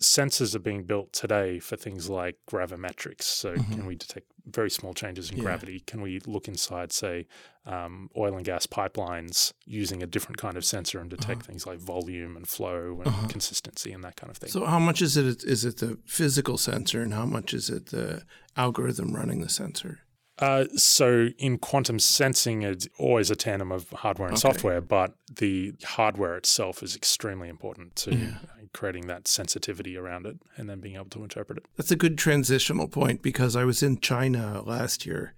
sensors 0.00 0.54
are 0.54 0.60
being 0.60 0.84
built 0.84 1.12
today 1.12 1.58
for 1.58 1.76
things 1.76 2.10
like 2.10 2.36
gravimetrics. 2.48 3.22
So 3.22 3.54
mm-hmm. 3.54 3.72
can 3.72 3.86
we 3.86 3.94
detect 3.94 4.26
very 4.46 4.70
small 4.70 4.94
changes 4.94 5.30
in 5.30 5.36
Yeah. 5.36 5.44
gravity? 5.44 5.80
Can 5.80 6.00
we 6.00 6.20
look 6.26 6.48
inside, 6.48 6.92
say, 6.92 7.26
um, 7.66 8.10
oil 8.16 8.36
and 8.36 8.44
gas 8.44 8.66
pipelines 8.66 9.52
using 9.64 10.02
a 10.02 10.06
different 10.06 10.38
kind 10.38 10.56
of 10.56 10.64
sensor 10.64 10.98
and 11.00 11.12
uh-huh. 11.12 11.20
detect 11.20 11.46
things 11.46 11.66
like 11.66 11.78
volume 11.78 12.36
and 12.36 12.48
flow 12.48 12.98
and 12.98 13.08
uh-huh. 13.08 13.28
consistency 13.28 13.92
and 13.92 14.02
that 14.02 14.16
kind 14.16 14.30
of 14.30 14.38
thing? 14.38 14.50
So 14.50 14.64
how 14.64 14.78
much 14.78 15.02
is 15.02 15.16
it? 15.16 15.44
Is 15.44 15.64
it 15.64 15.78
the 15.78 15.98
physical 16.06 16.58
sensor, 16.58 17.02
and 17.02 17.14
how 17.14 17.26
much 17.26 17.54
is 17.54 17.70
it 17.70 17.86
the 17.86 18.24
algorithm 18.56 19.14
running 19.14 19.40
the 19.40 19.48
sensor? 19.48 20.00
Uh, 20.40 20.64
so 20.74 21.28
in 21.38 21.58
quantum 21.58 21.98
sensing, 21.98 22.62
it's 22.62 22.88
always 22.98 23.30
a 23.30 23.36
tandem 23.36 23.70
of 23.70 23.90
hardware 23.90 24.28
and 24.28 24.36
Okay. 24.38 24.52
software, 24.52 24.80
but 24.80 25.14
the 25.36 25.74
hardware 25.84 26.36
itself 26.36 26.82
is 26.82 26.96
extremely 26.96 27.48
important 27.48 27.94
to 27.96 28.10
uh, 28.12 28.48
creating 28.72 29.06
that 29.06 29.28
sensitivity 29.28 29.98
around 29.98 30.26
it 30.26 30.38
and 30.56 30.68
then 30.68 30.80
being 30.80 30.94
able 30.94 31.10
to 31.10 31.22
interpret 31.22 31.58
it. 31.58 31.66
That's 31.76 31.90
a 31.90 31.96
good 31.96 32.16
transitional 32.16 32.88
point 32.88 33.20
because 33.20 33.54
I 33.54 33.64
was 33.64 33.82
in 33.82 34.00
China 34.00 34.62
last 34.64 35.04
year, 35.04 35.34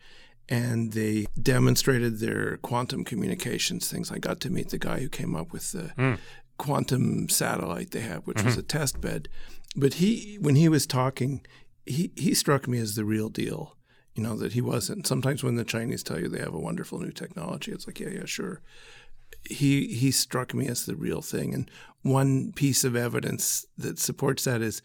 and 0.49 0.93
they 0.93 1.27
demonstrated 1.41 2.21
their 2.21 2.59
quantum 2.59 3.05
communications 3.05 3.91
things. 3.91 4.13
I 4.13 4.19
got 4.19 4.39
to 4.41 4.51
meet 4.51 4.69
the 4.69 4.79
guy 4.79 5.01
who 5.01 5.09
came 5.09 5.35
up 5.35 5.53
with 5.53 5.73
the 5.73 5.93
mm. 5.99 6.19
quantum 6.59 7.29
satellite 7.29 7.91
they 7.91 8.01
have, 8.01 8.27
which 8.27 8.37
mm-hmm. 8.37 8.47
was 8.47 8.57
a 8.57 8.63
test 8.63 9.01
bed. 9.01 9.29
But 9.75 9.95
he, 9.95 10.37
when 10.41 10.55
he 10.55 10.69
was 10.69 10.87
talking, 10.87 11.45
he, 11.87 12.13
he 12.17 12.35
struck 12.35 12.69
me 12.69 12.79
as 12.79 12.95
the 12.95 13.05
real 13.05 13.29
deal. 13.29 13.77
You 14.15 14.23
know 14.23 14.37
that 14.37 14.53
he 14.53 14.61
wasn't. 14.61 15.07
Sometimes 15.07 15.43
when 15.43 15.57
the 15.57 15.65
Chinese 15.65 16.03
tell 16.03 16.21
you 16.21 16.29
they 16.29 16.41
have 16.41 16.55
a 16.55 16.59
wonderful 16.59 16.99
new 16.99 17.13
technology, 17.13 17.73
it's 17.73 17.87
like, 17.87 17.99
yeah, 17.99 18.11
yeah, 18.11 18.27
sure. 18.27 18.61
He 19.43 19.95
he 19.95 20.11
struck 20.11 20.53
me 20.55 20.69
as 20.69 20.85
the 20.87 20.97
real 20.97 21.23
thing. 21.23 21.55
And 21.55 21.71
one 22.03 22.53
piece 22.53 22.85
of 22.85 22.95
evidence 22.95 23.67
that 23.79 23.99
supports 23.99 24.45
that 24.45 24.61
is 24.61 24.83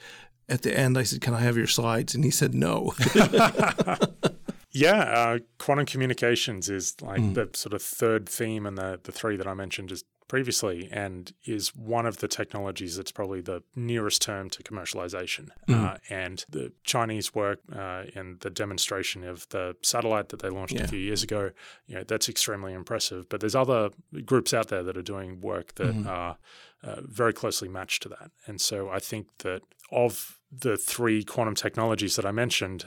at 0.49 0.61
the 0.61 0.77
end, 0.77 0.97
I 0.97 1.03
said, 1.03 1.21
"Can 1.21 1.33
I 1.33 1.41
have 1.41 1.57
your 1.57 1.67
slides?" 1.67 2.15
And 2.15 2.23
he 2.23 2.31
said, 2.31 2.53
"No." 2.53 2.93
yeah, 4.71 4.99
uh, 4.99 5.39
quantum 5.57 5.85
communications 5.85 6.69
is 6.69 6.95
like 7.01 7.19
mm. 7.19 7.33
the 7.33 7.49
sort 7.53 7.73
of 7.73 7.81
third 7.81 8.29
theme, 8.29 8.65
and 8.65 8.77
the 8.77 8.99
the 9.03 9.11
three 9.11 9.35
that 9.35 9.47
I 9.47 9.53
mentioned 9.53 9.91
is 9.91 10.03
previously 10.27 10.89
and 10.91 11.33
is 11.45 11.75
one 11.75 12.05
of 12.05 12.17
the 12.17 12.27
technologies 12.27 12.97
that's 12.97 13.11
probably 13.11 13.41
the 13.41 13.63
nearest 13.75 14.21
term 14.21 14.49
to 14.49 14.63
commercialization. 14.63 15.49
Mm. 15.67 15.83
Uh, 15.83 15.97
and 16.09 16.45
the 16.49 16.71
Chinese 16.83 17.33
work 17.33 17.59
uh, 17.73 18.03
and 18.15 18.39
the 18.41 18.49
demonstration 18.49 19.23
of 19.23 19.47
the 19.49 19.75
satellite 19.81 20.29
that 20.29 20.41
they 20.41 20.49
launched 20.49 20.75
yeah. 20.75 20.83
a 20.83 20.87
few 20.87 20.99
years 20.99 21.23
ago, 21.23 21.51
you 21.85 21.95
know, 21.95 22.03
that's 22.03 22.29
extremely 22.29 22.73
impressive. 22.73 23.29
But 23.29 23.39
there's 23.39 23.55
other 23.55 23.89
groups 24.25 24.53
out 24.53 24.67
there 24.67 24.83
that 24.83 24.97
are 24.97 25.01
doing 25.01 25.41
work 25.41 25.75
that 25.75 25.95
mm-hmm. 25.95 26.07
are 26.07 26.37
uh, 26.83 27.01
very 27.01 27.33
closely 27.33 27.67
matched 27.67 28.03
to 28.03 28.09
that. 28.09 28.31
And 28.45 28.61
so 28.61 28.89
I 28.89 28.99
think 28.99 29.27
that 29.39 29.61
of 29.91 30.37
the 30.51 30.77
three 30.77 31.23
quantum 31.23 31.55
technologies 31.55 32.15
that 32.15 32.25
I 32.25 32.31
mentioned, 32.31 32.85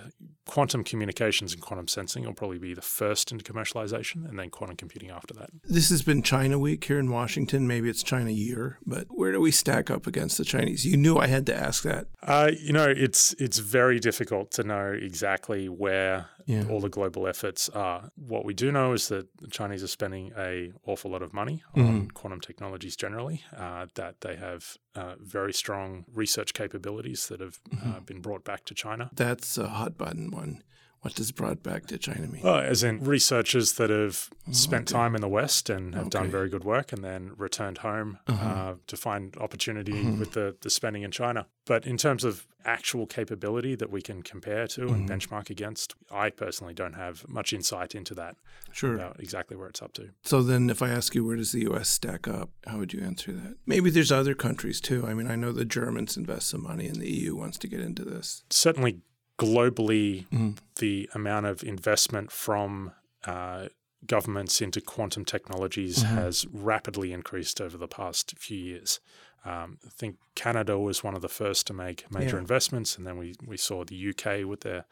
quantum 0.50 0.82
communications 0.82 1.52
and 1.52 1.62
quantum 1.62 1.86
sensing 1.86 2.24
will 2.24 2.34
probably 2.34 2.58
be 2.58 2.74
the 2.74 2.82
first 2.82 3.30
into 3.30 3.44
commercialization, 3.44 4.28
and 4.28 4.36
then 4.36 4.50
quantum 4.50 4.76
computing 4.76 5.08
after 5.08 5.32
that. 5.32 5.48
This 5.62 5.90
has 5.90 6.02
been 6.02 6.24
China 6.24 6.58
Week 6.58 6.82
here 6.82 6.98
in 6.98 7.08
Washington. 7.08 7.68
Maybe 7.68 7.88
it's 7.88 8.02
China 8.02 8.30
Year, 8.30 8.78
but 8.84 9.06
where 9.10 9.30
do 9.30 9.40
we 9.40 9.52
stack 9.52 9.90
up 9.90 10.08
against 10.08 10.38
the 10.38 10.44
Chinese? 10.44 10.84
You 10.84 10.96
knew 10.96 11.18
I 11.18 11.28
had 11.28 11.46
to 11.46 11.54
ask 11.54 11.84
that. 11.84 12.08
Uh, 12.20 12.50
you 12.60 12.72
know, 12.72 12.88
it's 12.88 13.32
it's 13.34 13.58
very 13.58 14.00
difficult 14.00 14.50
to 14.52 14.64
know 14.64 14.90
exactly 14.90 15.68
where 15.68 16.30
yeah. 16.50 16.64
all 16.68 16.80
the 16.80 16.88
global 16.88 17.26
efforts 17.26 17.68
are. 17.70 18.10
What 18.16 18.44
we 18.44 18.54
do 18.54 18.72
know 18.72 18.92
is 18.92 19.08
that 19.08 19.28
the 19.38 19.48
Chinese 19.48 19.82
are 19.82 19.88
spending 19.88 20.32
a 20.36 20.72
awful 20.84 21.10
lot 21.10 21.22
of 21.22 21.32
money 21.32 21.62
on 21.74 21.82
mm-hmm. 21.82 22.06
quantum 22.08 22.40
technologies 22.40 22.96
generally. 22.96 23.44
Uh, 23.56 23.86
that 23.94 24.20
they 24.22 24.36
have 24.36 24.76
uh, 24.94 25.14
very 25.20 25.52
strong 25.52 26.04
research 26.12 26.52
capabilities 26.54 27.28
that 27.28 27.40
have 27.40 27.60
uh, 27.72 27.76
mm-hmm. 27.76 28.04
been 28.04 28.20
brought 28.20 28.44
back 28.44 28.64
to 28.64 28.74
China. 28.74 29.10
That's 29.14 29.56
a 29.58 29.68
hot 29.68 29.96
button 29.96 30.30
one. 30.30 30.62
What 31.02 31.14
does 31.14 31.32
brought 31.32 31.62
back 31.62 31.86
to 31.86 31.98
China 31.98 32.26
mean? 32.26 32.42
Oh, 32.44 32.58
as 32.58 32.82
in 32.82 33.02
researchers 33.02 33.72
that 33.74 33.88
have 33.88 34.28
oh, 34.46 34.52
spent 34.52 34.90
okay. 34.90 34.98
time 34.98 35.14
in 35.14 35.22
the 35.22 35.28
West 35.28 35.70
and 35.70 35.94
have 35.94 36.06
okay. 36.06 36.18
done 36.18 36.30
very 36.30 36.50
good 36.50 36.64
work 36.64 36.92
and 36.92 37.02
then 37.02 37.32
returned 37.38 37.78
home 37.78 38.18
uh-huh. 38.26 38.48
uh, 38.48 38.74
to 38.86 38.96
find 38.98 39.34
opportunity 39.38 39.98
uh-huh. 39.98 40.16
with 40.18 40.32
the, 40.32 40.56
the 40.60 40.68
spending 40.68 41.02
in 41.02 41.10
China. 41.10 41.46
But 41.64 41.86
in 41.86 41.96
terms 41.96 42.22
of 42.22 42.46
actual 42.66 43.06
capability 43.06 43.74
that 43.76 43.90
we 43.90 44.02
can 44.02 44.22
compare 44.22 44.66
to 44.66 44.82
and 44.82 45.08
mm-hmm. 45.08 45.14
benchmark 45.14 45.48
against, 45.48 45.94
I 46.10 46.28
personally 46.28 46.74
don't 46.74 46.92
have 46.92 47.26
much 47.28 47.54
insight 47.54 47.94
into 47.94 48.14
that. 48.14 48.36
Sure. 48.72 48.94
About 48.94 49.18
exactly 49.20 49.56
where 49.56 49.68
it's 49.68 49.80
up 49.80 49.94
to. 49.94 50.10
So 50.22 50.42
then, 50.42 50.68
if 50.68 50.82
I 50.82 50.90
ask 50.90 51.14
you 51.14 51.24
where 51.24 51.36
does 51.36 51.52
the 51.52 51.62
U.S. 51.62 51.88
stack 51.88 52.28
up, 52.28 52.50
how 52.66 52.78
would 52.78 52.92
you 52.92 53.02
answer 53.02 53.32
that? 53.32 53.56
Maybe 53.66 53.90
there's 53.90 54.12
other 54.12 54.34
countries 54.34 54.80
too. 54.80 55.06
I 55.06 55.14
mean, 55.14 55.30
I 55.30 55.34
know 55.34 55.50
the 55.52 55.64
Germans 55.64 56.16
invest 56.16 56.48
some 56.48 56.62
money, 56.62 56.86
and 56.86 56.96
the 56.96 57.10
EU 57.10 57.34
wants 57.34 57.58
to 57.58 57.68
get 57.68 57.80
into 57.80 58.04
this. 58.04 58.44
Certainly, 58.50 59.00
globally, 59.40 60.26
mm. 60.28 60.58
the 60.76 61.08
amount 61.14 61.46
of 61.46 61.64
investment 61.64 62.30
from 62.30 62.92
uh, 63.24 63.68
governments 64.06 64.60
into 64.60 64.82
quantum 64.82 65.24
technologies 65.24 66.04
mm-hmm. 66.04 66.14
has 66.14 66.46
rapidly 66.52 67.10
increased 67.12 67.58
over 67.58 67.78
the 67.78 67.88
past 67.88 68.34
few 68.38 68.58
years. 68.58 69.00
Um, 69.44 69.78
I 69.86 69.90
think 69.90 70.16
Canada 70.34 70.78
was 70.78 71.02
one 71.02 71.14
of 71.14 71.22
the 71.22 71.28
first 71.28 71.66
to 71.68 71.72
make 71.72 72.04
major 72.10 72.36
yeah. 72.36 72.40
investments, 72.40 72.96
and 72.96 73.06
then 73.06 73.16
we, 73.16 73.34
we 73.44 73.56
saw 73.56 73.84
the 73.84 74.10
UK 74.10 74.46
with 74.46 74.60
their 74.60 74.84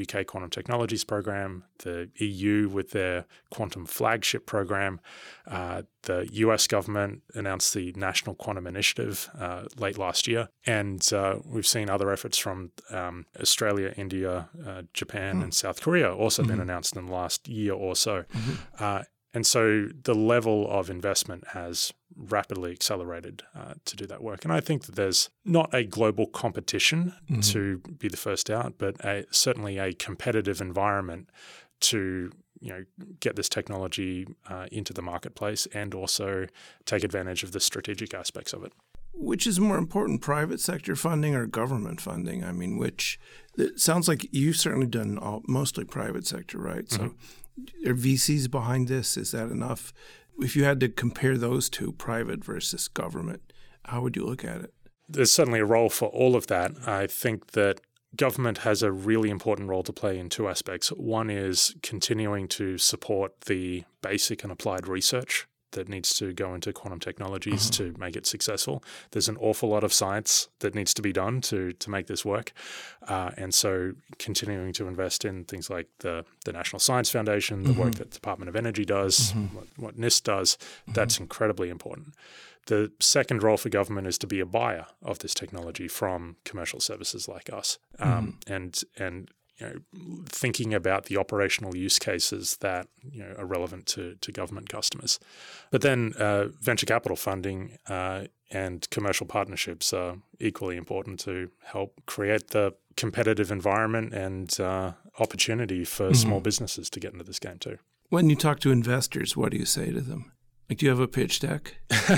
UK 0.00 0.26
Quantum 0.26 0.50
Technologies 0.50 1.04
program, 1.04 1.64
the 1.78 2.08
EU 2.16 2.68
with 2.68 2.92
their 2.92 3.24
Quantum 3.50 3.84
Flagship 3.84 4.46
program. 4.46 5.00
Uh, 5.46 5.82
the 6.02 6.28
US 6.32 6.68
government 6.68 7.22
announced 7.34 7.74
the 7.74 7.92
National 7.96 8.36
Quantum 8.36 8.66
Initiative 8.66 9.28
uh, 9.38 9.64
late 9.76 9.98
last 9.98 10.28
year, 10.28 10.48
and 10.66 11.12
uh, 11.12 11.36
we've 11.44 11.66
seen 11.66 11.90
other 11.90 12.12
efforts 12.12 12.38
from 12.38 12.70
um, 12.90 13.26
Australia, 13.40 13.92
India, 13.96 14.48
uh, 14.64 14.82
Japan, 14.94 15.40
mm. 15.40 15.44
and 15.44 15.54
South 15.54 15.80
Korea 15.80 16.14
also 16.14 16.42
mm-hmm. 16.42 16.52
been 16.52 16.60
announced 16.60 16.96
in 16.96 17.06
the 17.06 17.12
last 17.12 17.48
year 17.48 17.72
or 17.74 17.96
so. 17.96 18.22
Mm-hmm. 18.22 19.02
And 19.36 19.46
so 19.46 19.88
the 20.04 20.14
level 20.14 20.66
of 20.70 20.88
investment 20.88 21.48
has 21.48 21.92
rapidly 22.16 22.72
accelerated 22.72 23.42
uh, 23.54 23.74
to 23.84 23.94
do 23.94 24.06
that 24.06 24.22
work. 24.22 24.44
And 24.44 24.52
I 24.52 24.60
think 24.60 24.86
that 24.86 24.96
there's 24.96 25.28
not 25.44 25.68
a 25.74 25.84
global 25.84 26.26
competition 26.26 27.12
mm-hmm. 27.30 27.40
to 27.40 27.82
be 27.98 28.08
the 28.08 28.16
first 28.16 28.48
out, 28.48 28.76
but 28.78 28.96
a, 29.04 29.26
certainly 29.30 29.76
a 29.76 29.92
competitive 29.92 30.62
environment 30.62 31.28
to 31.80 32.32
you 32.60 32.70
know 32.70 32.84
get 33.20 33.36
this 33.36 33.50
technology 33.50 34.26
uh, 34.48 34.68
into 34.72 34.94
the 34.94 35.02
marketplace 35.02 35.66
and 35.74 35.92
also 35.92 36.46
take 36.86 37.04
advantage 37.04 37.42
of 37.42 37.52
the 37.52 37.60
strategic 37.60 38.14
aspects 38.14 38.54
of 38.54 38.64
it. 38.64 38.72
Which 39.12 39.46
is 39.46 39.60
more 39.60 39.76
important, 39.76 40.22
private 40.22 40.60
sector 40.60 40.96
funding 40.96 41.34
or 41.34 41.46
government 41.46 42.00
funding? 42.00 42.42
I 42.42 42.52
mean, 42.52 42.78
which 42.78 43.20
it 43.58 43.80
sounds 43.80 44.08
like 44.08 44.26
you've 44.32 44.56
certainly 44.56 44.86
done 44.86 45.18
all, 45.18 45.42
mostly 45.46 45.84
private 45.84 46.26
sector, 46.26 46.56
right? 46.56 46.86
Mm-hmm. 46.86 47.08
So 47.08 47.14
are 47.86 47.94
VCs 47.94 48.50
behind 48.50 48.88
this? 48.88 49.16
Is 49.16 49.32
that 49.32 49.50
enough? 49.50 49.92
If 50.38 50.56
you 50.56 50.64
had 50.64 50.80
to 50.80 50.88
compare 50.88 51.38
those 51.38 51.68
two, 51.70 51.92
private 51.92 52.44
versus 52.44 52.88
government, 52.88 53.52
how 53.84 54.02
would 54.02 54.16
you 54.16 54.24
look 54.24 54.44
at 54.44 54.60
it? 54.62 54.74
There's 55.08 55.30
certainly 55.30 55.60
a 55.60 55.64
role 55.64 55.88
for 55.88 56.08
all 56.08 56.34
of 56.36 56.48
that. 56.48 56.72
I 56.86 57.06
think 57.06 57.52
that 57.52 57.80
government 58.16 58.58
has 58.58 58.82
a 58.82 58.92
really 58.92 59.30
important 59.30 59.68
role 59.68 59.82
to 59.84 59.92
play 59.92 60.18
in 60.18 60.28
two 60.28 60.48
aspects. 60.48 60.88
One 60.88 61.30
is 61.30 61.74
continuing 61.82 62.48
to 62.48 62.78
support 62.78 63.42
the 63.42 63.84
basic 64.02 64.42
and 64.42 64.52
applied 64.52 64.88
research 64.88 65.46
that 65.76 65.88
needs 65.88 66.14
to 66.14 66.32
go 66.32 66.54
into 66.54 66.72
quantum 66.72 66.98
technologies 66.98 67.70
uh-huh. 67.70 67.92
to 67.92 67.98
make 67.98 68.16
it 68.16 68.26
successful. 68.26 68.82
There's 69.12 69.28
an 69.28 69.36
awful 69.36 69.68
lot 69.68 69.84
of 69.84 69.92
science 69.92 70.48
that 70.58 70.74
needs 70.74 70.92
to 70.94 71.02
be 71.02 71.12
done 71.12 71.40
to 71.42 71.72
to 71.72 71.90
make 71.90 72.08
this 72.08 72.24
work, 72.24 72.52
uh, 73.06 73.30
and 73.36 73.54
so 73.54 73.92
continuing 74.18 74.72
to 74.74 74.88
invest 74.88 75.24
in 75.24 75.44
things 75.44 75.70
like 75.70 75.88
the 76.00 76.24
the 76.44 76.52
National 76.52 76.80
Science 76.80 77.10
Foundation, 77.10 77.62
the 77.62 77.70
mm-hmm. 77.70 77.80
work 77.80 77.94
that 77.94 78.10
the 78.10 78.14
Department 78.14 78.48
of 78.48 78.56
Energy 78.56 78.84
does, 78.84 79.32
mm-hmm. 79.32 79.56
what, 79.56 79.66
what, 79.76 79.96
NIST 79.96 80.24
does, 80.24 80.56
mm-hmm. 80.56 80.92
that's 80.92 81.20
incredibly 81.20 81.68
important. 81.68 82.14
The 82.66 82.90
second 82.98 83.44
role 83.44 83.56
for 83.56 83.68
government 83.68 84.08
is 84.08 84.18
to 84.18 84.26
be 84.26 84.40
a 84.40 84.46
buyer 84.46 84.86
of 85.00 85.20
this 85.20 85.34
technology 85.34 85.86
from 85.86 86.36
commercial 86.44 86.80
services 86.80 87.28
like 87.28 87.52
us, 87.52 87.78
um, 88.00 88.10
mm-hmm. 88.10 88.52
and 88.52 88.82
and 88.98 89.30
you 89.58 89.66
know, 89.66 90.22
thinking 90.26 90.74
about 90.74 91.06
the 91.06 91.16
operational 91.16 91.76
use 91.76 91.98
cases 91.98 92.58
that 92.60 92.88
you 93.10 93.20
know 93.22 93.34
are 93.38 93.46
relevant 93.46 93.86
to 93.86 94.16
to 94.20 94.32
government 94.32 94.68
customers. 94.68 95.18
But 95.70 95.82
then 95.82 96.12
uh, 96.18 96.48
venture 96.60 96.86
capital 96.86 97.16
funding 97.16 97.78
uh, 97.88 98.24
and 98.50 98.88
commercial 98.90 99.26
partnerships 99.26 99.92
are 99.92 100.16
equally 100.40 100.76
important 100.76 101.20
to 101.20 101.50
help 101.64 102.00
create 102.06 102.48
the 102.48 102.74
competitive 102.96 103.50
environment 103.50 104.12
and 104.12 104.58
uh, 104.60 104.92
opportunity 105.18 105.84
for 105.84 106.06
mm-hmm. 106.06 106.14
small 106.14 106.40
businesses 106.40 106.88
to 106.90 107.00
get 107.00 107.12
into 107.12 107.24
this 107.24 107.38
game 107.38 107.58
too. 107.58 107.78
When 108.08 108.30
you 108.30 108.36
talk 108.36 108.60
to 108.60 108.70
investors, 108.70 109.36
what 109.36 109.50
do 109.50 109.56
you 109.56 109.64
say 109.64 109.90
to 109.90 110.00
them? 110.00 110.32
Like, 110.68 110.78
do 110.78 110.86
you 110.86 110.90
have 110.90 111.00
a 111.00 111.08
pitch 111.08 111.40
deck? 111.40 111.76
um, 111.90 111.98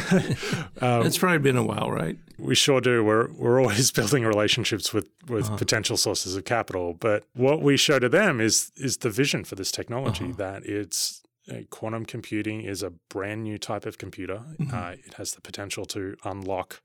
it's 1.07 1.18
probably 1.18 1.38
been 1.38 1.57
a 1.57 1.62
while, 1.62 1.90
right? 1.90 2.18
We 2.38 2.54
sure 2.54 2.80
do. 2.80 3.04
We're 3.04 3.30
we're 3.33 3.61
always 3.62 3.90
building 3.90 4.25
relationships 4.25 4.92
with 4.92 5.09
with 5.28 5.47
uh-huh. 5.47 5.57
potential 5.57 5.97
sources 5.97 6.37
of 6.37 6.45
capital. 6.45 6.95
But 6.95 7.25
what 7.35 7.62
we 7.62 7.76
show 7.76 7.99
to 7.99 8.09
them 8.09 8.40
is 8.40 8.73
is 8.76 8.99
the 8.99 9.11
vision 9.11 9.45
for 9.45 9.54
this 9.54 9.71
technology 9.71 10.26
uh-huh. 10.26 10.37
that 10.37 10.64
it's 10.64 11.23
uh, 11.50 11.62
quantum 11.71 12.04
computing 12.04 12.62
is 12.62 12.83
a 12.83 12.90
brand 13.09 13.42
new 13.42 13.59
type 13.59 13.87
of 13.87 13.99
computer. 13.99 14.42
Mm-hmm. 14.59 14.75
Uh, 14.75 14.90
it 14.90 15.14
has 15.14 15.33
the 15.33 15.40
potential 15.40 15.85
to 15.87 16.16
unlock 16.25 16.80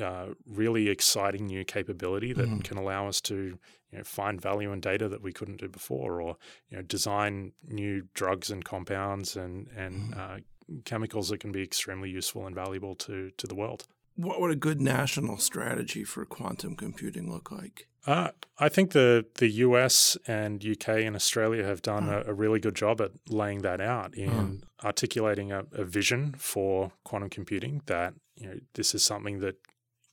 uh, 0.00 0.26
really 0.46 0.88
exciting 0.88 1.46
new 1.46 1.64
capability 1.64 2.32
that 2.32 2.46
mm-hmm. 2.46 2.60
can 2.60 2.78
allow 2.78 3.08
us 3.08 3.20
to 3.22 3.58
you 3.90 3.98
know, 3.98 4.04
find 4.04 4.40
value 4.40 4.72
in 4.72 4.80
data 4.80 5.08
that 5.08 5.22
we 5.22 5.32
couldn't 5.32 5.58
do 5.58 5.68
before, 5.68 6.20
or 6.20 6.36
you 6.70 6.76
know, 6.76 6.82
design 6.82 7.52
new 7.66 8.02
drugs 8.14 8.50
and 8.50 8.64
compounds 8.64 9.36
and 9.36 9.68
and 9.76 10.12
mm-hmm. 10.12 10.20
uh, 10.20 10.36
chemicals 10.84 11.28
that 11.30 11.40
can 11.40 11.52
be 11.52 11.62
extremely 11.62 12.10
useful 12.10 12.46
and 12.46 12.54
valuable 12.54 12.94
to, 12.94 13.30
to 13.38 13.46
the 13.46 13.54
world. 13.54 13.86
What 14.18 14.40
would 14.40 14.50
a 14.50 14.56
good 14.56 14.80
national 14.80 15.38
strategy 15.38 16.02
for 16.02 16.24
quantum 16.24 16.74
computing 16.74 17.30
look 17.30 17.52
like? 17.52 17.86
Uh, 18.04 18.30
I 18.58 18.68
think 18.68 18.90
the, 18.90 19.26
the 19.36 19.48
US 19.48 20.16
and 20.26 20.64
UK 20.64 20.88
and 20.88 21.14
Australia 21.14 21.64
have 21.64 21.82
done 21.82 22.08
a, 22.08 22.24
a, 22.26 22.34
really 22.34 22.58
good 22.58 22.74
job 22.74 23.00
at 23.00 23.12
laying 23.28 23.62
that 23.62 23.80
out 23.80 24.14
in 24.16 24.64
articulating 24.82 25.52
a, 25.52 25.64
a, 25.72 25.84
vision 25.84 26.34
for 26.36 26.90
quantum 27.04 27.30
computing 27.30 27.82
that 27.86 28.14
you 28.34 28.48
know 28.48 28.58
this 28.74 28.94
is 28.94 29.04
something 29.04 29.38
that 29.40 29.56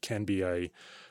can 0.02 0.24
be 0.24 0.44
a 0.44 0.70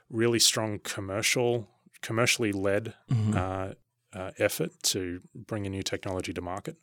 really 0.09 0.39
strong 0.39 0.79
commercial 0.79 1.69
commercially 2.01 2.53
led 2.53 2.95
mm-hmm. 3.11 3.37
uh, 3.37 3.73
uh, 4.13 4.31
effort 4.39 4.71
to 4.83 5.21
bring 5.35 5.67
a 5.67 5.71
new 5.71 5.83
technology 5.83 6.33
to 6.33 6.41
market, 6.41 6.77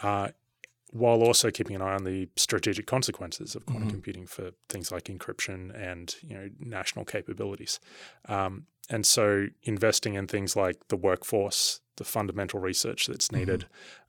uh, 0.00 0.28
while 0.92 1.22
also 1.22 1.50
keeping 1.50 1.74
an 1.74 1.82
eye 1.82 1.94
on 1.94 2.04
the 2.04 2.28
strategic 2.36 2.86
consequences 2.86 3.56
of 3.56 3.64
quantum 3.64 3.84
mm-hmm. 3.84 3.94
computing 3.94 4.26
for 4.26 4.52
things 4.68 4.92
like 4.92 5.04
encryption 5.04 5.74
and 5.74 6.16
you 6.22 6.34
know 6.34 6.48
national 6.60 7.04
capabilities. 7.04 7.80
Um, 8.28 8.66
and 8.90 9.06
so, 9.06 9.46
investing 9.62 10.14
in 10.14 10.26
things 10.26 10.54
like 10.54 10.88
the 10.88 10.96
workforce, 10.96 11.80
the 11.96 12.04
fundamental 12.04 12.60
research 12.60 13.06
that's 13.06 13.28
mm-hmm. 13.28 13.38
needed, 13.38 13.66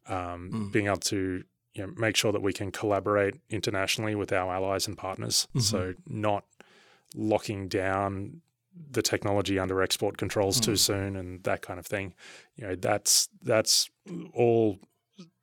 mm-hmm. 0.10 0.14
um, 0.14 0.52
mm. 0.52 0.72
being 0.72 0.88
able 0.88 0.98
to 0.98 1.44
you 1.74 1.88
know, 1.88 1.94
make 1.98 2.16
sure 2.16 2.32
that 2.32 2.42
we 2.42 2.54
can 2.54 2.72
collaborate 2.72 3.36
internationally 3.50 4.14
with 4.14 4.32
our 4.34 4.54
allies 4.54 4.88
and 4.88 4.98
partners. 4.98 5.48
Mm-hmm. 5.50 5.60
So, 5.60 5.94
not 6.08 6.44
locking 7.16 7.68
down 7.68 8.42
the 8.92 9.02
technology 9.02 9.60
under 9.60 9.82
export 9.82 10.18
controls 10.18 10.60
mm. 10.60 10.64
too 10.64 10.76
soon 10.76 11.16
and 11.16 11.44
that 11.44 11.62
kind 11.62 11.80
of 11.80 11.86
thing. 11.86 12.14
You 12.56 12.68
know, 12.68 12.76
that's 12.76 13.30
that's 13.42 13.90
all 14.34 14.80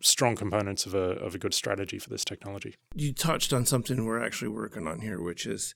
strong 0.03 0.37
components 0.37 0.87
of 0.87 0.95
a 0.95 0.99
of 0.99 1.35
a 1.35 1.39
good 1.39 1.55
strategy 1.55 1.99
for 1.99 2.11
this 2.11 2.25
technology. 2.25 2.75
You 2.95 3.13
touched 3.13 3.53
on 3.53 3.67
something 3.67 4.05
we're 4.05 4.25
actually 4.25 4.49
working 4.49 4.87
on 4.87 5.01
here, 5.01 5.21
which 5.21 5.47
is 5.47 5.75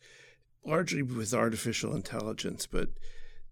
largely 0.64 1.02
with 1.02 1.34
artificial 1.34 1.94
intelligence, 1.94 2.66
but 2.66 2.88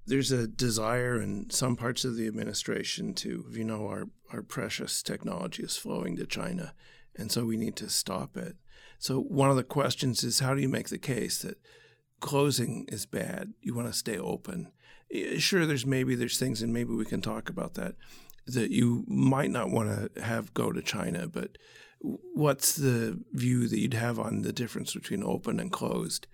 there's 0.07 0.33
a 0.33 0.49
desire 0.49 1.21
in 1.21 1.51
some 1.51 1.77
parts 1.77 2.05
of 2.05 2.17
the 2.17 2.27
administration 2.27 3.15
to, 3.15 3.45
you 3.53 3.65
know, 3.65 3.87
our, 3.87 4.09
our 4.33 4.43
precious 4.43 5.03
technology 5.03 5.63
is 5.63 5.77
flowing 5.77 6.17
to 6.17 6.27
China, 6.27 6.75
and 7.15 7.31
so 7.31 7.45
we 7.45 7.57
need 7.57 7.77
to 7.77 7.89
stop 7.89 8.37
it. 8.37 8.57
So 8.99 9.21
one 9.21 9.51
of 9.51 9.57
the 9.57 9.63
questions 9.63 10.25
is 10.25 10.41
how 10.41 10.55
do 10.55 10.61
you 10.61 10.69
make 10.69 10.89
the 10.89 10.99
case 10.99 11.43
that 11.43 11.59
closing 12.21 12.87
is 12.89 13.05
bad. 13.05 13.53
You 13.61 13.75
want 13.75 13.89
to 13.89 13.93
stay 13.93 14.17
open. 14.17 14.73
Eh, 15.13 15.39
sure, 15.39 15.67
there's 15.67 15.85
maybe 15.85 16.15
there's 16.15 16.39
things, 16.39 16.63
and 16.63 16.73
maybe 16.73 16.95
we 16.95 17.05
can 17.05 17.21
talk 17.21 17.51
about 17.51 17.75
that 17.75 17.97
that 18.47 18.71
you 18.71 19.05
might 19.07 19.51
not 19.51 19.71
want 19.71 20.15
to 20.15 20.23
have 20.23 20.55
go 20.55 20.73
to 20.73 20.83
China. 20.83 21.29
But 21.29 21.59
what's 22.01 22.75
the 22.75 23.21
view 23.33 23.69
that 23.69 23.79
you'd 23.79 23.95
have 23.95 24.19
on 24.19 24.43
the 24.43 24.53
difference 24.53 24.95
between 24.95 25.23
open 25.23 25.61
and 25.61 25.71
closed? 25.71 26.27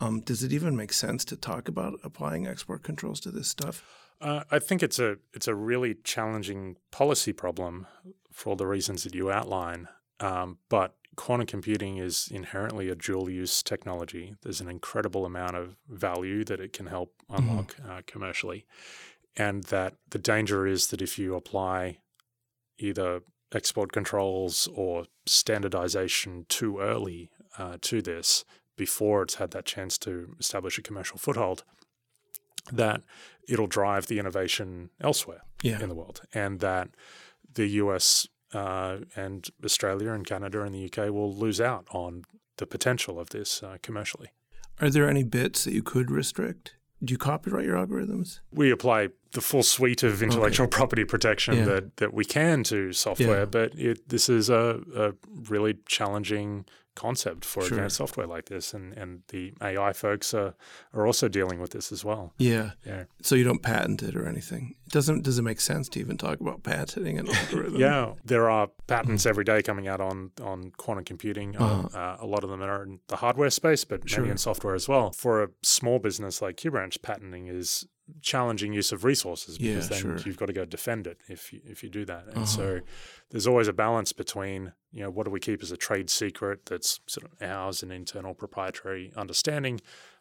Um, 0.00 0.20
does 0.20 0.42
it 0.42 0.52
even 0.52 0.76
make 0.76 0.92
sense 0.92 1.24
to 1.26 1.36
talk 1.36 1.68
about 1.68 2.00
applying 2.02 2.46
export 2.46 2.82
controls 2.82 3.20
to 3.20 3.30
this 3.30 3.48
stuff? 3.48 3.84
Uh, 4.20 4.44
I 4.50 4.58
think 4.58 4.82
it's 4.82 4.98
a 4.98 5.16
it's 5.32 5.48
a 5.48 5.54
really 5.54 5.94
challenging 6.04 6.76
policy 6.90 7.32
problem 7.32 7.86
for 8.32 8.50
all 8.50 8.56
the 8.56 8.66
reasons 8.66 9.04
that 9.04 9.14
you 9.14 9.30
outline. 9.30 9.88
Um, 10.20 10.58
but 10.68 10.94
quantum 11.16 11.46
computing 11.46 11.98
is 11.98 12.28
inherently 12.30 12.88
a 12.88 12.94
dual 12.94 13.28
use 13.28 13.62
technology. 13.62 14.34
There's 14.42 14.60
an 14.60 14.68
incredible 14.68 15.24
amount 15.26 15.56
of 15.56 15.76
value 15.88 16.44
that 16.44 16.60
it 16.60 16.72
can 16.72 16.86
help 16.86 17.14
mm-hmm. 17.30 17.48
unlock 17.48 17.76
mm-hmm. 17.76 17.90
uh, 17.90 18.00
commercially. 18.06 18.66
And 19.40 19.64
that 19.64 19.94
the 20.10 20.18
danger 20.18 20.66
is 20.66 20.88
that 20.88 21.00
if 21.00 21.18
you 21.18 21.34
apply 21.34 21.98
either 22.78 23.22
export 23.54 23.90
controls 23.90 24.68
or 24.74 25.06
standardization 25.24 26.44
too 26.48 26.78
early 26.78 27.30
uh, 27.56 27.78
to 27.80 28.02
this, 28.02 28.44
before 28.76 29.22
it's 29.22 29.36
had 29.36 29.50
that 29.52 29.64
chance 29.64 29.96
to 29.98 30.34
establish 30.38 30.76
a 30.76 30.82
commercial 30.82 31.16
foothold, 31.16 31.64
that 32.70 33.00
it'll 33.48 33.66
drive 33.66 34.06
the 34.08 34.18
innovation 34.18 34.90
elsewhere 35.00 35.40
yeah. 35.62 35.80
in 35.80 35.88
the 35.88 35.94
world. 35.94 36.20
And 36.34 36.60
that 36.60 36.90
the 37.54 37.66
US 37.84 38.28
uh, 38.52 38.98
and 39.16 39.48
Australia 39.64 40.12
and 40.12 40.26
Canada 40.26 40.62
and 40.62 40.74
the 40.74 40.84
UK 40.84 41.10
will 41.10 41.34
lose 41.34 41.62
out 41.62 41.86
on 41.92 42.24
the 42.58 42.66
potential 42.66 43.18
of 43.18 43.30
this 43.30 43.62
uh, 43.62 43.78
commercially. 43.82 44.28
Are 44.80 44.90
there 44.90 45.08
any 45.08 45.24
bits 45.24 45.64
that 45.64 45.72
you 45.72 45.82
could 45.82 46.10
restrict? 46.10 46.74
Do 47.02 47.12
you 47.12 47.18
copyright 47.18 47.64
your 47.64 47.76
algorithms? 47.76 48.40
We 48.52 48.70
apply 48.70 49.08
the 49.32 49.40
full 49.40 49.62
suite 49.62 50.02
of 50.02 50.22
intellectual 50.22 50.66
okay. 50.66 50.76
property 50.76 51.04
protection 51.04 51.58
yeah. 51.58 51.64
that, 51.64 51.96
that 51.96 52.14
we 52.14 52.24
can 52.24 52.62
to 52.64 52.92
software, 52.92 53.40
yeah. 53.40 53.44
but 53.46 53.74
it, 53.78 54.08
this 54.08 54.28
is 54.28 54.50
a, 54.50 54.80
a 54.94 55.12
really 55.48 55.78
challenging 55.86 56.66
concept 57.00 57.46
for 57.46 57.62
sure. 57.62 57.78
advanced 57.78 57.96
software 57.96 58.26
like 58.26 58.46
this, 58.46 58.74
and, 58.74 58.92
and 58.92 59.22
the 59.28 59.54
AI 59.62 59.92
folks 59.94 60.34
are, 60.34 60.54
are 60.92 61.06
also 61.06 61.28
dealing 61.28 61.58
with 61.58 61.70
this 61.70 61.90
as 61.90 62.04
well. 62.04 62.34
Yeah. 62.36 62.72
Yeah. 62.84 63.04
So 63.22 63.34
you 63.34 63.44
don't 63.44 63.62
patent 63.62 64.02
it 64.02 64.14
or 64.14 64.28
anything. 64.28 64.74
It 64.86 64.92
doesn't 64.92 65.22
does 65.22 65.38
it 65.38 65.42
make 65.42 65.60
sense 65.60 65.88
to 65.90 66.00
even 66.00 66.18
talk 66.18 66.40
about 66.40 66.62
patenting 66.62 67.18
an 67.18 67.28
algorithm? 67.34 67.80
yeah, 67.80 68.12
there 68.24 68.50
are 68.50 68.68
patents 68.86 69.24
every 69.24 69.44
day 69.44 69.62
coming 69.62 69.88
out 69.88 70.00
on 70.00 70.32
on 70.42 70.72
quantum 70.76 71.04
computing. 71.04 71.56
Uh-huh. 71.56 71.88
Uh, 71.96 72.16
a 72.20 72.26
lot 72.26 72.44
of 72.44 72.50
them 72.50 72.62
are 72.62 72.82
in 72.82 73.00
the 73.08 73.16
hardware 73.16 73.50
space, 73.50 73.84
but 73.84 74.08
sure. 74.08 74.20
many 74.20 74.32
in 74.32 74.36
software 74.38 74.74
as 74.74 74.86
well. 74.86 75.12
For 75.12 75.42
a 75.42 75.48
small 75.62 75.98
business 75.98 76.42
like 76.42 76.56
QxBranch, 76.56 77.00
patenting 77.00 77.46
is 77.46 77.86
challenging 78.20 78.72
use 78.72 78.92
of 78.92 79.04
resources 79.04 79.58
because 79.58 79.90
yeah, 79.90 79.96
then 79.96 80.18
sure. 80.18 80.18
you've 80.26 80.36
got 80.36 80.46
to 80.46 80.52
go 80.52 80.64
defend 80.64 81.06
it 81.06 81.20
if 81.28 81.52
you, 81.52 81.60
if 81.64 81.82
you 81.82 81.88
do 81.88 82.04
that. 82.04 82.26
And 82.26 82.38
uh-huh. 82.38 82.46
so 82.46 82.80
there's 83.30 83.46
always 83.46 83.68
a 83.68 83.72
balance 83.72 84.12
between 84.12 84.72
you 84.92 85.02
know 85.02 85.10
what 85.10 85.24
do 85.24 85.30
we 85.30 85.40
keep 85.40 85.62
as 85.62 85.70
a 85.70 85.76
trade 85.76 86.10
secret 86.10 86.66
that's 86.66 87.00
sort 87.06 87.26
of 87.26 87.42
ours 87.42 87.82
and 87.82 87.92
internal 87.92 88.34
proprietary 88.34 89.12
understanding, 89.16 89.80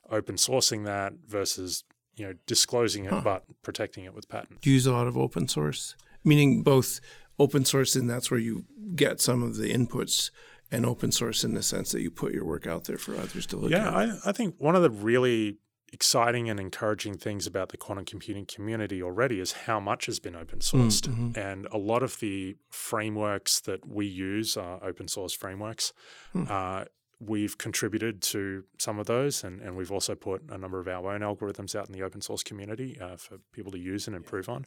open 0.10 0.36
sourcing 0.36 0.86
that 0.86 1.14
versus 1.28 1.84
you 2.16 2.26
know 2.26 2.34
disclosing 2.46 3.06
it 3.06 3.12
huh. 3.12 3.22
but 3.24 3.44
protecting 3.64 4.06
it 4.06 4.14
with 4.14 4.30
patent. 4.30 4.62
Do 4.62 4.70
you 4.70 4.76
use 4.76 4.86
a 4.86 4.94
lot 4.94 5.08
of 5.08 5.18
open 5.18 5.48
source, 5.48 5.96
meaning 6.24 6.64
both 6.64 7.00
open 7.38 7.66
source 7.66 7.96
and 7.96 8.10
that's 8.10 8.30
where 8.30 8.40
you 8.40 8.66
get 8.96 9.22
some 9.22 9.44
of 9.44 9.56
the 9.56 9.74
inputs 9.74 10.30
and 10.72 10.86
open 10.86 11.12
source 11.12 11.44
in 11.44 11.54
the 11.54 11.64
sense 11.64 11.92
that 11.92 12.02
you 12.02 12.12
put 12.12 12.34
your 12.34 12.46
work 12.46 12.68
out 12.68 12.84
there 12.84 12.98
for 12.98 13.16
others 13.16 13.46
to 13.48 13.58
look 13.58 13.72
yeah, 13.72 13.88
at. 13.88 14.08
Yeah, 14.08 14.16
I, 14.26 14.30
I 14.30 14.32
think 14.32 14.56
one 14.58 14.76
of 14.76 14.84
the 14.84 14.90
really 14.90 15.58
exciting 15.92 16.50
and 16.50 16.60
encouraging 16.60 17.18
things 17.18 17.48
about 17.48 17.70
the 17.70 17.78
quantum 17.78 18.06
computing 18.06 18.46
community 18.46 19.02
already 19.02 19.40
is 19.40 19.52
how 19.52 19.80
much 19.80 20.06
has 20.06 20.20
been 20.20 20.36
open 20.36 20.60
sourced. 20.60 21.08
Mm-hmm. 21.08 21.40
And 21.40 21.68
a 21.72 21.78
lot 21.78 22.04
of 22.04 22.20
the 22.20 22.56
frameworks 22.70 23.62
that 23.62 23.88
we 23.88 24.06
use 24.06 24.58
are 24.58 24.84
open 24.84 25.08
source 25.08 25.34
frameworks. 25.34 25.94
Mm. 26.36 26.50
Uh, 26.50 26.86
we've 27.20 27.58
contributed 27.58 28.22
to 28.22 28.64
some 28.78 28.98
of 28.98 29.06
those, 29.06 29.44
and, 29.44 29.62
and 29.62 29.76
we've 29.76 29.92
also 29.92 30.16
put 30.16 30.42
a 30.50 30.58
number 30.58 30.80
of 30.80 30.88
our 30.88 31.14
own 31.14 31.22
algorithms 31.22 31.76
out 31.76 31.88
in 31.88 31.94
the 31.94 32.02
open 32.02 32.22
source 32.22 32.44
community 32.44 32.98
uh, 33.02 33.18
for 33.18 33.40
people 33.52 33.72
to 33.72 33.80
use 33.80 34.08
and 34.08 34.16
improve 34.16 34.48
on. 34.48 34.66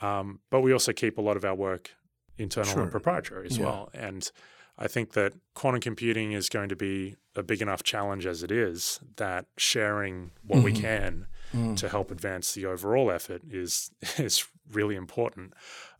Um, 0.00 0.40
but 0.50 0.60
we 0.60 0.72
also 0.72 0.92
keep 0.92 1.16
a 1.16 1.22
lot 1.22 1.36
of 1.36 1.44
our 1.44 1.54
work 1.54 1.90
internal 2.38 2.72
sure. 2.72 2.82
and 2.82 2.90
proprietary 2.90 3.46
as 3.46 3.56
yeah. 3.56 3.64
well. 3.64 3.90
And 3.94 4.30
I 4.78 4.88
think 4.88 5.12
that 5.12 5.32
quantum 5.54 5.80
computing 5.80 6.32
is 6.32 6.50
going 6.50 6.68
to 6.68 6.76
be 6.76 7.16
a 7.36 7.42
big 7.42 7.62
enough 7.62 7.82
challenge 7.82 8.26
as 8.26 8.42
it 8.42 8.50
is 8.50 9.00
that 9.16 9.46
sharing 9.56 10.30
what 10.46 10.58
mm-hmm. 10.58 10.64
we 10.64 10.72
can 10.72 11.26
mm. 11.54 11.76
to 11.76 11.88
help 11.88 12.10
advance 12.10 12.54
the 12.54 12.66
overall 12.66 13.10
effort 13.10 13.42
is 13.50 13.90
is 14.18 14.46
really 14.72 14.96
important. 14.96 15.54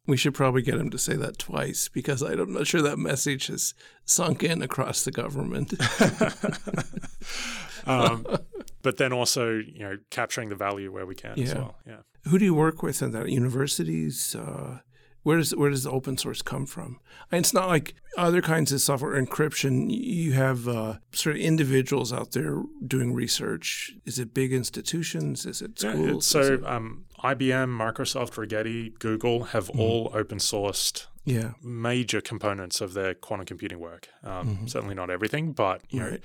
We 0.06 0.16
should 0.16 0.34
probably 0.34 0.62
get 0.62 0.74
him 0.74 0.90
to 0.90 0.98
say 0.98 1.14
that 1.14 1.38
twice 1.38 1.88
because 1.88 2.22
I'm 2.22 2.52
not 2.52 2.66
sure 2.68 2.80
that 2.82 2.96
message 2.96 3.48
has 3.48 3.74
sunk 4.04 4.44
in 4.44 4.62
across 4.62 5.04
the 5.04 5.10
government. 5.10 5.74
um, 7.86 8.24
but 8.82 8.98
then 8.98 9.12
also, 9.12 9.54
you 9.54 9.80
know, 9.80 9.98
capturing 10.10 10.48
the 10.48 10.54
value 10.54 10.92
where 10.92 11.06
we 11.06 11.16
can 11.16 11.34
yeah. 11.36 11.44
as 11.44 11.54
well. 11.56 11.76
Yeah. 11.84 11.96
Who 12.28 12.38
do 12.38 12.44
you 12.44 12.54
work 12.54 12.84
with 12.84 13.02
in 13.02 13.10
that? 13.12 13.28
Universities? 13.28 14.36
Uh, 14.36 14.78
where 15.26 15.38
does 15.38 15.56
where 15.56 15.70
does 15.70 15.82
the 15.82 15.90
open 15.90 16.16
source 16.16 16.40
come 16.40 16.66
from? 16.66 17.00
And 17.32 17.40
it's 17.40 17.52
not 17.52 17.66
like 17.66 17.96
other 18.16 18.40
kinds 18.40 18.70
of 18.70 18.80
software 18.80 19.20
encryption. 19.20 19.86
You 19.90 20.34
have 20.34 20.68
uh, 20.68 20.98
sort 21.10 21.34
of 21.34 21.42
individuals 21.42 22.12
out 22.12 22.30
there 22.30 22.62
doing 22.86 23.12
research. 23.12 23.92
Is 24.04 24.20
it 24.20 24.32
big 24.32 24.52
institutions? 24.52 25.44
Is 25.44 25.62
it 25.62 25.80
schools? 25.80 26.32
Yeah, 26.32 26.42
so 26.42 26.54
it... 26.54 26.64
Um, 26.64 27.06
IBM, 27.24 27.76
Microsoft, 27.76 28.34
Rigetti, 28.34 28.96
Google 29.00 29.44
have 29.46 29.66
mm-hmm. 29.66 29.80
all 29.80 30.12
open 30.14 30.38
sourced 30.38 31.06
yeah. 31.24 31.54
major 31.60 32.20
components 32.20 32.80
of 32.80 32.94
their 32.94 33.12
quantum 33.12 33.46
computing 33.46 33.80
work. 33.80 34.06
Um, 34.22 34.46
mm-hmm. 34.46 34.66
Certainly 34.68 34.94
not 34.94 35.10
everything, 35.10 35.54
but 35.54 35.82
you 35.90 36.02
right. 36.02 36.12
know, 36.12 36.18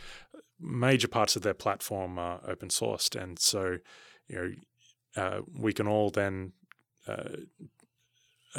major 0.60 1.08
parts 1.08 1.36
of 1.36 1.42
their 1.42 1.56
platform 1.56 2.20
are 2.20 2.40
open 2.48 2.70
sourced, 2.70 3.20
and 3.20 3.40
so 3.40 3.80
you 4.28 4.36
know 4.36 5.22
uh, 5.24 5.42
we 5.58 5.74
can 5.74 5.88
all 5.88 6.12
then 6.12 6.54
uh, 7.08 7.30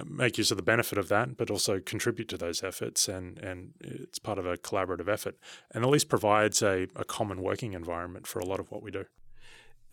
make 0.05 0.39
use 0.39 0.51
of 0.51 0.57
the 0.57 0.63
benefit 0.63 0.99
of 0.99 1.09
that, 1.09 1.37
but 1.37 1.51
also 1.51 1.81
contribute 1.81 2.29
to 2.29 2.37
those 2.37 2.63
efforts. 2.63 3.09
And, 3.09 3.39
and 3.39 3.73
it's 3.81 4.19
part 4.19 4.39
of 4.39 4.47
a 4.47 4.57
collaborative 4.57 5.09
effort 5.09 5.37
and 5.73 5.85
at 5.85 5.91
least 5.91 6.09
provides 6.09 6.63
a, 6.63 6.89
a 6.97 7.05
common 7.05 7.43
working 7.43 7.75
environment 7.75 8.27
for 8.27 8.39
a 8.39 8.47
lot 8.47 8.61
of 8.61 8.71
what 8.71 8.83
we 8.83 8.91
do. 8.91 9.05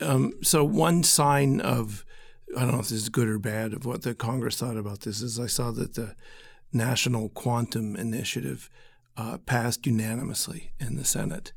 Um, 0.01 0.33
so, 0.41 0.63
one 0.63 1.03
sign 1.03 1.59
of, 1.59 2.05
I 2.55 2.62
don't 2.62 2.71
know 2.71 2.79
if 2.79 2.89
this 2.89 3.01
is 3.03 3.09
good 3.09 3.27
or 3.27 3.38
bad, 3.38 3.73
of 3.73 3.85
what 3.85 4.03
the 4.03 4.15
Congress 4.15 4.57
thought 4.57 4.77
about 4.77 5.01
this 5.01 5.21
is 5.21 5.39
I 5.39 5.47
saw 5.47 5.71
that 5.71 5.95
the 5.95 6.15
National 6.71 7.29
Quantum 7.29 7.95
Initiative 7.95 8.69
uh, 9.17 9.38
passed 9.39 9.85
unanimously 9.85 10.71
in 10.79 10.95
the 10.95 11.03
Senate. 11.03 11.51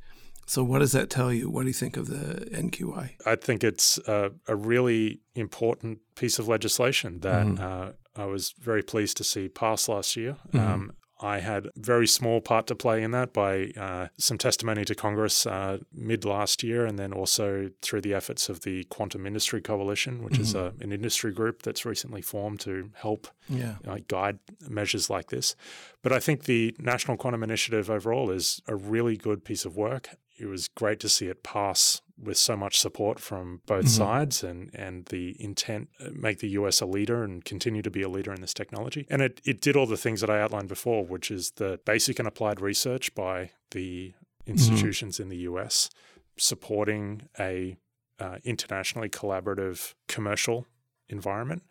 So, 0.46 0.64
what 0.64 0.80
does 0.80 0.92
that 0.92 1.08
tell 1.08 1.32
you? 1.32 1.48
What 1.48 1.62
do 1.62 1.68
you 1.68 1.74
think 1.74 1.96
of 1.96 2.08
the 2.08 2.46
NQI? 2.50 3.12
I 3.24 3.36
think 3.36 3.62
it's 3.62 3.98
a, 4.08 4.32
a 4.48 4.56
really 4.56 5.20
important 5.34 6.00
piece 6.16 6.38
of 6.38 6.48
legislation 6.48 7.20
that 7.20 7.46
mm-hmm. 7.46 7.62
uh, 7.62 7.92
I 8.16 8.26
was 8.26 8.54
very 8.58 8.82
pleased 8.82 9.16
to 9.18 9.24
see 9.24 9.48
pass 9.48 9.88
last 9.88 10.16
year. 10.16 10.36
Mm-hmm. 10.52 10.58
Um, 10.58 10.92
I 11.22 11.38
had 11.38 11.66
a 11.66 11.70
very 11.76 12.06
small 12.06 12.40
part 12.40 12.66
to 12.66 12.74
play 12.74 13.02
in 13.02 13.12
that 13.12 13.32
by 13.32 13.70
uh, 13.76 14.08
some 14.18 14.38
testimony 14.38 14.84
to 14.84 14.94
Congress 14.94 15.46
uh, 15.46 15.78
mid 15.92 16.24
last 16.24 16.62
year, 16.62 16.84
and 16.84 16.98
then 16.98 17.12
also 17.12 17.70
through 17.80 18.00
the 18.00 18.12
efforts 18.12 18.48
of 18.48 18.62
the 18.62 18.84
Quantum 18.84 19.26
Industry 19.26 19.60
Coalition, 19.60 20.24
which 20.24 20.34
mm-hmm. 20.34 20.42
is 20.42 20.54
a, 20.54 20.74
an 20.80 20.92
industry 20.92 21.32
group 21.32 21.62
that's 21.62 21.84
recently 21.84 22.22
formed 22.22 22.60
to 22.60 22.90
help 22.94 23.28
yeah. 23.48 23.76
uh, 23.86 23.98
guide 24.08 24.40
measures 24.68 25.08
like 25.08 25.30
this. 25.30 25.54
But 26.02 26.12
I 26.12 26.18
think 26.18 26.44
the 26.44 26.74
National 26.78 27.16
Quantum 27.16 27.44
Initiative 27.44 27.88
overall 27.88 28.30
is 28.30 28.60
a 28.66 28.74
really 28.74 29.16
good 29.16 29.44
piece 29.44 29.64
of 29.64 29.76
work. 29.76 30.08
It 30.38 30.46
was 30.46 30.66
great 30.66 30.98
to 31.00 31.08
see 31.08 31.26
it 31.26 31.44
pass 31.44 32.00
with 32.22 32.36
so 32.36 32.56
much 32.56 32.78
support 32.78 33.18
from 33.18 33.60
both 33.66 33.84
mm-hmm. 33.84 34.02
sides 34.02 34.44
and, 34.44 34.70
and 34.74 35.06
the 35.06 35.36
intent 35.42 35.88
uh, 36.00 36.08
make 36.12 36.38
the 36.38 36.50
US 36.50 36.80
a 36.80 36.86
leader 36.86 37.22
and 37.24 37.44
continue 37.44 37.82
to 37.82 37.90
be 37.90 38.02
a 38.02 38.08
leader 38.08 38.32
in 38.32 38.40
this 38.40 38.54
technology. 38.54 39.06
And 39.10 39.22
it, 39.22 39.40
it 39.44 39.60
did 39.60 39.76
all 39.76 39.86
the 39.86 39.96
things 39.96 40.20
that 40.20 40.30
I 40.30 40.40
outlined 40.40 40.68
before, 40.68 41.04
which 41.04 41.30
is 41.30 41.52
the 41.52 41.80
basic 41.84 42.18
and 42.18 42.28
applied 42.28 42.60
research 42.60 43.14
by 43.14 43.50
the 43.72 44.08
mm-hmm. 44.08 44.50
institutions 44.50 45.16
mm-hmm. 45.16 45.24
in 45.24 45.28
the 45.30 45.38
US, 45.38 45.90
supporting 46.36 47.28
a 47.38 47.76
uh, 48.20 48.38
internationally 48.44 49.08
collaborative 49.08 49.94
commercial 50.06 50.66
environment, 51.08 51.62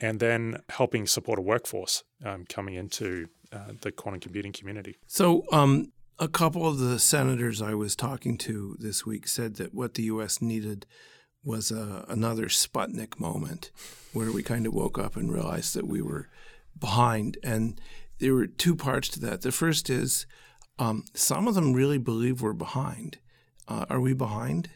and 0.00 0.20
then 0.20 0.60
helping 0.68 1.06
support 1.06 1.38
a 1.38 1.42
workforce 1.42 2.02
um, 2.24 2.44
coming 2.46 2.74
into 2.74 3.28
uh, 3.52 3.72
the 3.80 3.92
quantum 3.92 4.20
computing 4.20 4.52
community. 4.52 4.96
So, 5.06 5.44
um, 5.52 5.92
a 6.18 6.28
couple 6.28 6.66
of 6.66 6.78
the 6.78 6.98
senators 6.98 7.60
I 7.60 7.74
was 7.74 7.96
talking 7.96 8.38
to 8.38 8.76
this 8.78 9.04
week 9.04 9.26
said 9.26 9.56
that 9.56 9.74
what 9.74 9.94
the 9.94 10.04
U.S. 10.04 10.40
needed 10.40 10.86
was 11.42 11.70
a, 11.70 12.04
another 12.08 12.46
Sputnik 12.46 13.18
moment 13.18 13.70
where 14.12 14.30
we 14.30 14.42
kind 14.42 14.66
of 14.66 14.72
woke 14.72 14.98
up 14.98 15.16
and 15.16 15.32
realized 15.32 15.74
that 15.74 15.86
we 15.86 16.00
were 16.00 16.28
behind. 16.78 17.36
And 17.42 17.80
there 18.18 18.34
were 18.34 18.46
two 18.46 18.76
parts 18.76 19.08
to 19.10 19.20
that. 19.20 19.42
The 19.42 19.52
first 19.52 19.90
is 19.90 20.26
um, 20.78 21.04
some 21.14 21.48
of 21.48 21.54
them 21.54 21.72
really 21.72 21.98
believe 21.98 22.40
we're 22.40 22.52
behind. 22.52 23.18
Uh, 23.66 23.86
are 23.90 24.00
we 24.00 24.14
behind? 24.14 24.70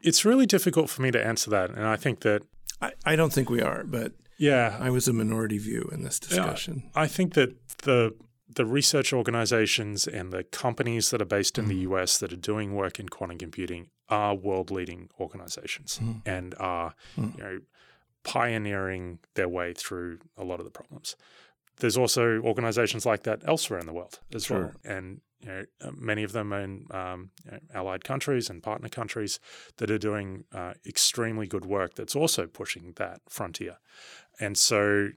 It's 0.00 0.24
really 0.24 0.46
difficult 0.46 0.90
for 0.90 1.02
me 1.02 1.10
to 1.10 1.24
answer 1.24 1.50
that. 1.50 1.70
And 1.70 1.86
I 1.86 1.96
think 1.96 2.20
that. 2.20 2.42
I, 2.80 2.92
I 3.04 3.16
don't 3.16 3.32
think 3.32 3.48
we 3.48 3.62
are, 3.62 3.84
but 3.84 4.12
yeah, 4.38 4.76
I 4.80 4.90
was 4.90 5.06
a 5.06 5.12
minority 5.12 5.58
view 5.58 5.88
in 5.92 6.02
this 6.02 6.18
discussion. 6.18 6.82
Yeah, 6.84 7.02
I 7.02 7.06
think 7.06 7.34
that 7.34 7.54
the 7.82 8.14
the 8.54 8.66
research 8.66 9.12
organizations 9.12 10.06
and 10.06 10.32
the 10.32 10.44
companies 10.44 11.10
that 11.10 11.22
are 11.22 11.26
based 11.26 11.58
in 11.58 11.66
mm. 11.66 11.68
the 11.68 11.76
US 11.90 12.18
that 12.18 12.32
are 12.32 12.36
doing 12.36 12.74
work 12.74 12.98
in 12.98 13.08
quantum 13.08 13.38
computing 13.38 13.88
are 14.08 14.34
world 14.34 14.70
leading 14.70 15.08
organizations 15.18 16.00
mm. 16.02 16.20
and 16.26 16.54
are 16.58 16.94
mm. 17.16 17.36
you 17.36 17.42
know, 17.42 17.60
pioneering 18.24 19.18
their 19.34 19.48
way 19.48 19.72
through 19.72 20.18
a 20.36 20.44
lot 20.44 20.58
of 20.58 20.64
the 20.64 20.70
problems. 20.70 21.16
There's 21.78 21.96
also 21.96 22.40
organizations 22.40 23.06
like 23.06 23.22
that 23.24 23.40
elsewhere 23.46 23.80
in 23.80 23.86
the 23.86 23.92
world 23.92 24.20
as 24.34 24.44
sure. 24.44 24.60
well. 24.60 24.72
And 24.84 25.20
you 25.40 25.48
know, 25.48 25.64
uh, 25.80 25.90
many 25.96 26.22
of 26.22 26.32
them 26.32 26.52
are 26.52 26.60
in 26.60 26.86
um, 26.90 27.30
you 27.44 27.52
know, 27.52 27.58
allied 27.74 28.04
countries 28.04 28.48
and 28.48 28.62
partner 28.62 28.88
countries 28.88 29.40
that 29.78 29.90
are 29.90 29.98
doing 29.98 30.44
uh, 30.52 30.74
extremely 30.86 31.46
good 31.46 31.64
work 31.64 31.94
that's 31.94 32.14
also 32.14 32.46
pushing 32.46 32.92
that 32.96 33.20
frontier. 33.28 33.78
And 34.38 34.56
so, 34.56 35.08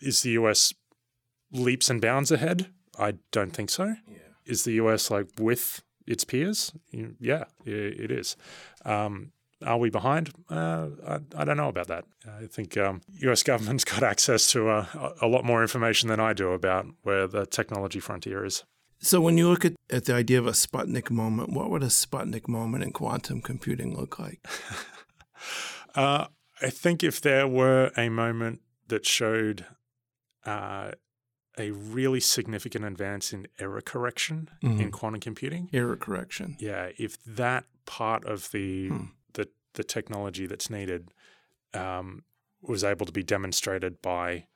is 0.00 0.22
the 0.22 0.30
US 0.30 0.72
leaps 1.54 1.88
and 1.88 2.00
bounds 2.00 2.30
ahead? 2.30 2.68
I 2.98 3.14
don't 3.30 3.52
think 3.52 3.70
so. 3.70 3.96
Yeah. 4.08 4.18
Is 4.44 4.64
the 4.64 4.72
US 4.72 5.10
like 5.10 5.28
with 5.38 5.82
its 6.06 6.24
peers? 6.24 6.72
Yeah, 6.92 7.44
it 7.64 8.10
is. 8.10 8.36
Um, 8.84 9.32
are 9.64 9.78
we 9.78 9.88
behind? 9.88 10.30
Uh, 10.50 10.88
I, 11.06 11.18
I, 11.36 11.44
don't 11.44 11.56
know 11.56 11.68
about 11.68 11.86
that. 11.88 12.04
I 12.26 12.46
think 12.46 12.76
um, 12.76 13.00
US 13.20 13.42
government's 13.42 13.84
got 13.94 14.02
access 14.02 14.50
to 14.52 14.68
a, 14.68 15.14
a 15.22 15.26
lot 15.26 15.44
more 15.44 15.62
information 15.62 16.08
than 16.08 16.20
I 16.20 16.32
do 16.32 16.52
about 16.52 16.86
where 17.02 17.26
the 17.26 17.46
technology 17.46 18.00
frontier 18.00 18.44
is. 18.44 18.64
So, 18.98 19.20
when 19.20 19.36
you 19.36 19.48
look 19.48 19.64
at, 19.64 19.74
at 19.90 20.06
the 20.06 20.14
idea 20.14 20.38
of 20.38 20.46
a 20.46 20.52
Sputnik 20.52 21.10
moment, 21.10 21.50
what 21.50 21.70
would 21.70 21.82
a 21.82 21.88
Sputnik 21.88 22.48
moment 22.48 22.84
in 22.84 22.92
quantum 22.92 23.40
computing 23.40 23.96
look 23.96 24.18
like? 24.18 24.46
uh, 25.94 26.26
I 26.62 26.70
think 26.70 27.02
if 27.02 27.20
there 27.20 27.46
were 27.46 27.90
a 27.96 28.08
moment 28.08 28.60
that 28.88 29.04
showed 29.04 29.66
uh, 30.46 30.92
a 31.58 31.70
really 31.70 32.20
significant 32.20 32.84
advance 32.84 33.32
in 33.32 33.46
error 33.58 33.80
correction 33.80 34.48
mm-hmm. 34.62 34.80
in 34.80 34.90
quantum 34.90 35.20
computing. 35.20 35.70
Error 35.72 35.96
correction. 35.96 36.56
Yeah, 36.58 36.90
if 36.98 37.22
that 37.24 37.64
part 37.86 38.24
of 38.24 38.50
the 38.50 38.88
hmm. 38.88 39.04
the, 39.34 39.48
the 39.74 39.84
technology 39.84 40.46
that's 40.46 40.70
needed 40.70 41.10
um, 41.72 42.24
was 42.62 42.82
able 42.82 43.06
to 43.06 43.12
be 43.12 43.22
demonstrated 43.22 44.00
by 44.00 44.46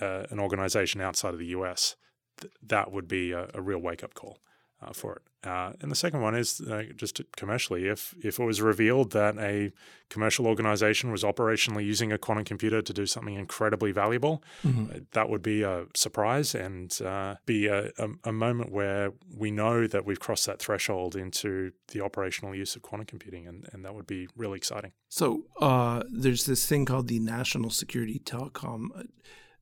uh, 0.00 0.24
an 0.30 0.38
organization 0.38 1.00
outside 1.00 1.34
of 1.34 1.40
the 1.40 1.46
US, 1.46 1.96
th- 2.40 2.52
that 2.62 2.92
would 2.92 3.08
be 3.08 3.32
a, 3.32 3.48
a 3.54 3.60
real 3.60 3.80
wake 3.80 4.04
up 4.04 4.14
call 4.14 4.38
uh, 4.80 4.92
for 4.92 5.16
it. 5.16 5.22
Uh, 5.44 5.72
and 5.80 5.90
the 5.90 5.96
second 5.96 6.20
one 6.20 6.34
is 6.34 6.60
uh, 6.60 6.82
just 6.96 7.20
commercially, 7.36 7.86
if 7.86 8.12
if 8.22 8.40
it 8.40 8.44
was 8.44 8.60
revealed 8.60 9.12
that 9.12 9.38
a 9.38 9.70
commercial 10.10 10.48
organization 10.48 11.12
was 11.12 11.22
operationally 11.22 11.84
using 11.84 12.10
a 12.12 12.18
quantum 12.18 12.44
computer 12.44 12.82
to 12.82 12.92
do 12.92 13.06
something 13.06 13.34
incredibly 13.34 13.92
valuable, 13.92 14.42
mm-hmm. 14.64 14.86
Uh, 14.90 15.00
that 15.12 15.28
would 15.28 15.42
be 15.42 15.62
a 15.62 15.86
surprise 15.94 16.56
and 16.56 17.00
uh, 17.02 17.36
be 17.46 17.68
a, 17.68 17.90
a, 17.98 18.08
a, 18.24 18.32
moment 18.32 18.72
where 18.72 19.12
we 19.32 19.50
know 19.52 19.86
that 19.86 20.04
we've 20.04 20.18
crossed 20.18 20.46
that 20.46 20.58
threshold 20.58 21.14
into 21.14 21.70
the 21.92 22.00
operational 22.00 22.54
use 22.54 22.74
of 22.74 22.82
quantum 22.82 23.06
computing, 23.06 23.46
and, 23.46 23.68
and 23.72 23.84
that 23.84 23.94
would 23.94 24.06
be 24.06 24.26
really 24.36 24.56
exciting. 24.56 24.92
So 25.08 25.44
uh, 25.60 26.02
there's 26.10 26.46
this 26.46 26.66
thing 26.66 26.84
called 26.84 27.06
the 27.06 27.20
National 27.20 27.70
Security 27.70 28.20
Telecom 28.24 29.06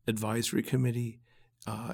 Advisory 0.07 0.63
Committee. 0.63 1.21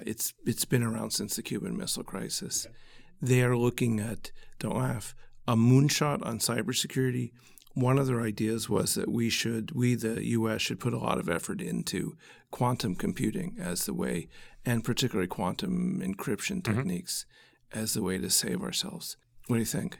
it's 0.06 0.34
it's 0.46 0.64
been 0.64 0.84
around 0.84 1.10
since 1.10 1.34
the 1.34 1.42
Cuban 1.42 1.76
Missile 1.76 2.04
Crisis. 2.04 2.66
Okay 2.66 2.76
they 3.22 3.42
are 3.42 3.56
looking 3.56 4.00
at, 4.00 4.32
don't 4.58 4.76
laugh, 4.76 5.14
a 5.46 5.54
moonshot 5.54 6.26
on 6.26 6.40
cybersecurity. 6.40 7.30
One 7.74 7.98
of 7.98 8.08
their 8.08 8.20
ideas 8.20 8.68
was 8.68 8.96
that 8.96 9.10
we 9.10 9.30
should, 9.30 9.70
we, 9.70 9.94
the 9.94 10.26
US, 10.26 10.60
should 10.60 10.80
put 10.80 10.92
a 10.92 10.98
lot 10.98 11.18
of 11.18 11.28
effort 11.28 11.62
into 11.62 12.16
quantum 12.50 12.96
computing 12.96 13.56
as 13.58 13.86
the 13.86 13.94
way, 13.94 14.28
and 14.66 14.84
particularly 14.84 15.28
quantum 15.28 16.00
encryption 16.04 16.60
mm-hmm. 16.60 16.74
techniques 16.74 17.24
as 17.72 17.94
the 17.94 18.02
way 18.02 18.18
to 18.18 18.28
save 18.28 18.62
ourselves. 18.62 19.16
What 19.46 19.56
do 19.56 19.60
you 19.60 19.66
think? 19.66 19.98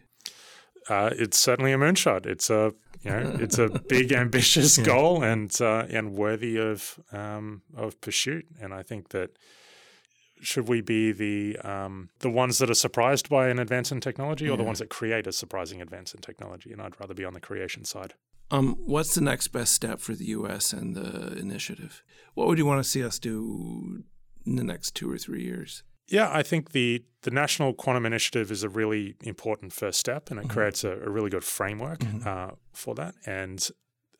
Uh, 0.88 1.10
it's 1.12 1.38
certainly 1.38 1.72
a 1.72 1.78
moonshot. 1.78 2.26
It's 2.26 2.50
a 2.50 2.74
you 3.02 3.10
know 3.10 3.36
it's 3.40 3.58
a 3.58 3.68
big 3.68 4.12
ambitious 4.12 4.78
yeah. 4.78 4.84
goal 4.84 5.22
and 5.22 5.54
uh, 5.60 5.86
and 5.88 6.12
worthy 6.14 6.58
of 6.58 6.98
um, 7.12 7.62
of 7.76 8.00
pursuit. 8.00 8.46
And 8.60 8.74
I 8.74 8.82
think 8.82 9.10
that 9.10 9.30
should 10.42 10.68
we 10.68 10.80
be 10.80 11.12
the 11.12 11.58
um, 11.58 12.10
the 12.18 12.30
ones 12.30 12.58
that 12.58 12.68
are 12.68 12.74
surprised 12.74 13.28
by 13.28 13.48
an 13.48 13.58
advance 13.58 13.92
in 13.92 14.00
technology, 14.00 14.46
or 14.46 14.50
yeah. 14.50 14.56
the 14.56 14.64
ones 14.64 14.80
that 14.80 14.90
create 14.90 15.26
a 15.26 15.32
surprising 15.32 15.80
advance 15.80 16.14
in 16.14 16.20
technology? 16.20 16.72
And 16.72 16.82
I'd 16.82 16.98
rather 17.00 17.14
be 17.14 17.24
on 17.24 17.34
the 17.34 17.40
creation 17.40 17.84
side. 17.84 18.14
Um, 18.50 18.76
what's 18.84 19.14
the 19.14 19.22
next 19.22 19.48
best 19.48 19.72
step 19.72 20.00
for 20.00 20.14
the 20.14 20.26
U.S. 20.26 20.72
and 20.72 20.94
the 20.94 21.38
initiative? 21.38 22.02
What 22.34 22.48
would 22.48 22.58
you 22.58 22.66
want 22.66 22.82
to 22.82 22.88
see 22.88 23.02
us 23.02 23.18
do 23.18 24.04
in 24.44 24.56
the 24.56 24.64
next 24.64 24.94
two 24.94 25.10
or 25.10 25.16
three 25.16 25.42
years? 25.42 25.82
Yeah, 26.08 26.28
I 26.30 26.42
think 26.42 26.72
the 26.72 27.04
the 27.22 27.30
National 27.30 27.72
Quantum 27.72 28.04
Initiative 28.04 28.50
is 28.50 28.62
a 28.62 28.68
really 28.68 29.16
important 29.22 29.72
first 29.72 29.98
step, 29.98 30.30
and 30.30 30.38
it 30.38 30.44
mm-hmm. 30.44 30.52
creates 30.52 30.84
a, 30.84 30.90
a, 30.90 31.08
really 31.08 31.30
good 31.30 31.44
framework 31.44 32.00
mm-hmm. 32.00 32.28
uh, 32.28 32.56
for 32.72 32.94
that. 32.96 33.14
And 33.24 33.66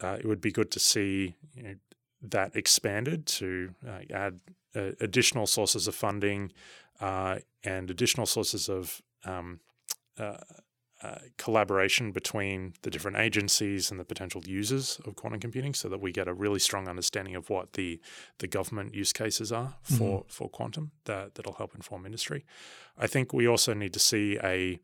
uh, 0.01 0.17
it 0.21 0.27
would 0.27 0.41
be 0.41 0.53
good 0.53 0.71
to 0.71 0.79
see 0.79 1.37
you 1.55 1.63
know, 1.63 1.75
that 2.23 2.55
expanded 2.55 3.27
to 3.27 3.75
uh, 3.87 4.01
add 4.15 4.41
uh, 4.75 4.93
additional 5.01 5.47
sources 5.47 5.89
of 5.89 5.95
funding 5.95 6.53
uh, 7.01 7.39
and 7.65 7.91
additional 7.91 8.27
sources 8.27 8.69
of 8.69 9.03
um, 9.25 9.61
uh, 10.19 10.37
uh, 11.03 11.19
collaboration 11.37 12.13
between 12.13 12.75
the 12.83 12.91
different 12.91 13.17
agencies 13.17 13.91
and 13.91 13.99
the 13.99 14.05
potential 14.05 14.41
users 14.47 15.01
of 15.05 15.17
quantum 15.17 15.41
computing, 15.41 15.75
so 15.75 15.89
that 15.89 16.01
we 16.01 16.13
get 16.13 16.29
a 16.29 16.33
really 16.33 16.61
strong 16.61 16.87
understanding 16.87 17.35
of 17.35 17.51
what 17.51 17.73
the 17.73 18.01
the 18.39 18.47
government 18.47 18.95
use 18.95 19.13
cases 19.13 19.51
are 19.51 19.75
for 19.83 20.21
mm-hmm. 20.21 20.29
for 20.29 20.49
quantum 20.49 20.93
that 21.07 21.35
that'll 21.35 21.55
help 21.55 21.75
inform 21.75 22.07
industry. 22.07 22.45
I 22.97 23.09
think 23.09 23.33
we 23.33 23.49
also 23.49 23.75
need 23.75 23.93
to 23.95 23.99
see 23.99 24.39
a 24.45 24.79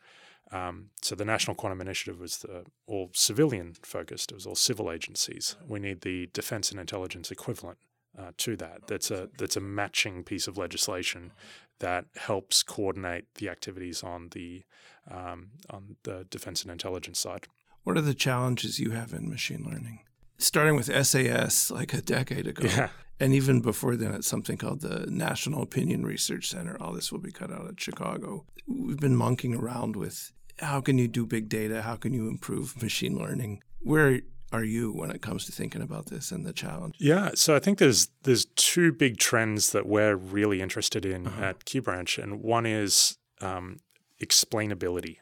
um, 0.51 0.91
so 1.03 1.15
the 1.15 1.25
National 1.25 1.55
Quantum 1.55 1.81
Initiative 1.81 2.19
was 2.19 2.39
the, 2.39 2.65
all 2.87 3.11
civilian 3.13 3.75
focused. 3.83 4.33
It 4.33 4.35
was 4.35 4.47
all 4.47 4.57
civil 4.57 4.91
agencies. 4.91 5.57
We 5.69 5.79
need 5.79 6.01
the 6.01 6.31
defense 6.33 6.73
and 6.73 6.81
intelligence 6.81 7.31
equivalent 7.31 7.79
uh, 8.17 8.33
to 8.39 8.57
that. 8.57 8.87
That's 8.87 9.11
a 9.11 9.29
that's 9.39 9.57
a 9.57 9.61
matching 9.61 10.25
piece 10.25 10.47
of 10.47 10.57
legislation 10.57 11.33
that 11.81 12.07
helps 12.17 12.63
coordinate 12.63 13.27
the 13.37 13.49
activities 13.49 14.03
on 14.03 14.29
the 14.33 14.63
um, 15.11 15.51
on 15.71 15.97
the 16.03 16.27
defense 16.31 16.63
and 16.63 16.71
intelligence 16.71 17.19
side. 17.19 17.47
What 17.85 17.97
are 17.97 18.03
the 18.03 18.15
challenges 18.15 18.79
you 18.79 18.91
have 18.91 19.13
in 19.13 19.29
machine 19.29 19.65
learning? 19.65 20.01
Starting 20.39 20.77
with 20.77 20.87
SAS 21.07 21.71
like 21.71 21.95
a 21.95 22.03
decade 22.03 22.47
ago, 22.47 22.69
yeah. 22.69 22.89
and 23.19 23.33
even 23.33 23.61
before 23.61 23.97
then, 23.97 24.15
at 24.15 24.25
something 24.25 24.57
called 24.57 24.83
the 24.83 25.07
National 25.09 25.63
Opinion 25.63 26.05
Research 26.05 26.49
Center. 26.49 26.77
All 26.81 26.93
this 26.93 27.11
will 27.11 27.19
be 27.19 27.33
cut 27.33 27.51
out 27.51 27.67
at 27.67 27.81
Chicago. 27.81 28.45
We've 28.67 29.01
been 29.01 29.17
monkeying 29.17 29.55
around 29.55 29.97
with 29.97 30.33
how 30.61 30.81
can 30.81 30.99
you 30.99 31.09
do 31.09 31.27
big 31.27 31.49
data? 31.49 31.83
How 31.83 31.97
can 31.97 32.13
you 32.13 32.29
improve 32.29 32.81
machine 32.83 33.17
learning? 33.17 33.63
Where 33.81 34.21
are 34.53 34.65
you 34.65 34.93
when 34.93 35.11
it 35.11 35.21
comes 35.23 35.45
to 35.47 35.53
thinking 35.53 35.83
about 35.83 36.07
this 36.07 36.33
and 36.33 36.45
the 36.47 36.53
challenge? 36.53 36.95
Yeah, 36.99 37.31
so 37.35 37.55
I 37.55 37.59
think 37.59 37.79
there's 37.79 38.09
there's 38.23 38.47
two 38.57 38.93
big 38.93 39.19
trends 39.19 39.73
that 39.73 39.87
we're 39.87 40.17
really 40.17 40.61
interested 40.63 41.05
in 41.05 41.27
Uh-huh. 41.27 41.45
at 41.45 41.65
QxBranch, 41.65 42.23
and 42.23 42.43
one 42.43 42.65
is 42.67 43.19
um, 43.41 43.81
explainability 44.21 45.17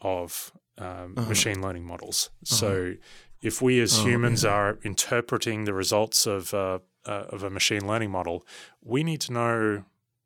of 0.00 0.52
um, 0.78 1.14
Uh-huh. 1.16 1.28
machine 1.28 1.60
learning 1.60 1.84
models. 1.84 2.30
So 2.44 2.94
if 3.42 3.60
we 3.62 3.80
as 3.80 3.98
Oh, 3.98 4.04
humans 4.04 4.44
yeah. 4.44 4.50
are 4.50 4.78
interpreting 4.82 5.64
the 5.64 5.74
results 5.74 6.26
of 6.26 6.54
uh, 6.54 6.78
uh, 7.06 7.24
of 7.34 7.42
a 7.42 7.50
machine 7.50 7.86
learning 7.86 8.10
model, 8.10 8.44
we 8.82 9.02
need 9.02 9.20
to 9.22 9.32
know 9.32 9.84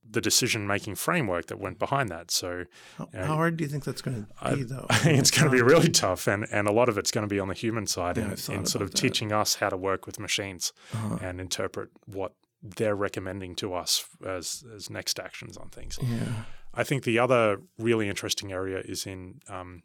the 0.08 0.20
decision 0.20 0.66
making 0.66 0.94
framework 0.94 1.46
that 1.46 1.58
went 1.58 1.78
behind 1.78 2.08
that. 2.10 2.30
So 2.30 2.64
How, 2.98 3.08
how 3.12 3.34
hard 3.36 3.56
do 3.56 3.64
you 3.64 3.70
think 3.70 3.84
that's 3.84 4.02
going 4.02 4.26
to 4.42 4.54
be, 4.56 4.62
though? 4.62 4.86
I 4.90 4.98
think 4.98 5.18
it's 5.18 5.30
going 5.30 5.46
to 5.46 5.50
be 5.50 5.62
really 5.62 5.88
tough, 5.90 6.26
and, 6.28 6.46
and 6.52 6.68
a 6.68 6.72
lot 6.72 6.88
of 6.88 6.98
it's 6.98 7.10
going 7.10 7.26
to 7.28 7.34
be 7.34 7.40
on 7.40 7.48
the 7.48 7.54
human 7.54 7.86
side 7.86 8.16
Yeah, 8.16 8.24
in, 8.48 8.54
in 8.60 8.66
sort 8.66 8.82
of 8.82 8.90
that. 8.92 8.96
teaching 8.98 9.32
us 9.32 9.56
how 9.56 9.70
to 9.70 9.76
work 9.76 10.06
with 10.06 10.20
machines 10.20 10.72
Uh-huh. 10.92 11.18
and 11.22 11.40
interpret 11.40 11.88
what 12.06 12.32
they're 12.62 12.94
recommending 12.96 13.54
to 13.56 13.74
us 13.74 14.04
as, 14.24 14.64
as 14.74 14.88
next 14.88 15.18
actions 15.18 15.56
on 15.56 15.68
things. 15.70 15.98
Yeah. 16.02 16.44
I 16.72 16.84
think 16.84 17.04
the 17.04 17.18
other 17.18 17.58
really 17.78 18.08
interesting 18.08 18.52
area 18.52 18.78
is 18.84 19.06
in 19.06 19.40
um, 19.48 19.82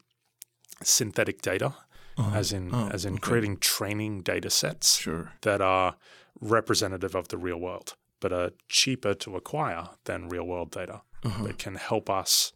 synthetic 0.84 1.42
data, 1.42 1.74
Uh-huh. 2.18 2.38
as 2.38 2.52
in 2.52 2.74
Oh, 2.74 2.90
as 2.92 3.06
in 3.06 3.14
okay. 3.14 3.22
creating 3.22 3.58
training 3.58 4.22
data 4.22 4.50
sets 4.50 4.98
Sure. 4.98 5.32
that 5.42 5.62
are 5.62 5.96
representative 6.42 7.16
of 7.16 7.28
the 7.30 7.38
real 7.38 7.58
world, 7.60 7.96
but 8.20 8.32
are 8.34 8.52
cheaper 8.68 9.14
to 9.14 9.36
acquire 9.36 9.90
than 10.06 10.30
real 10.30 10.46
world 10.46 10.72
data 10.72 11.02
Uh-huh. 11.24 11.44
that 11.48 11.58
can 11.58 11.76
help 11.76 12.10
us 12.10 12.54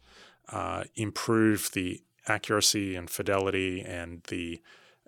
uh, 0.52 0.84
improve 0.94 1.70
the 1.72 2.00
accuracy 2.26 2.96
and 2.96 3.10
fidelity 3.10 3.80
and 3.82 4.22
the 4.28 4.60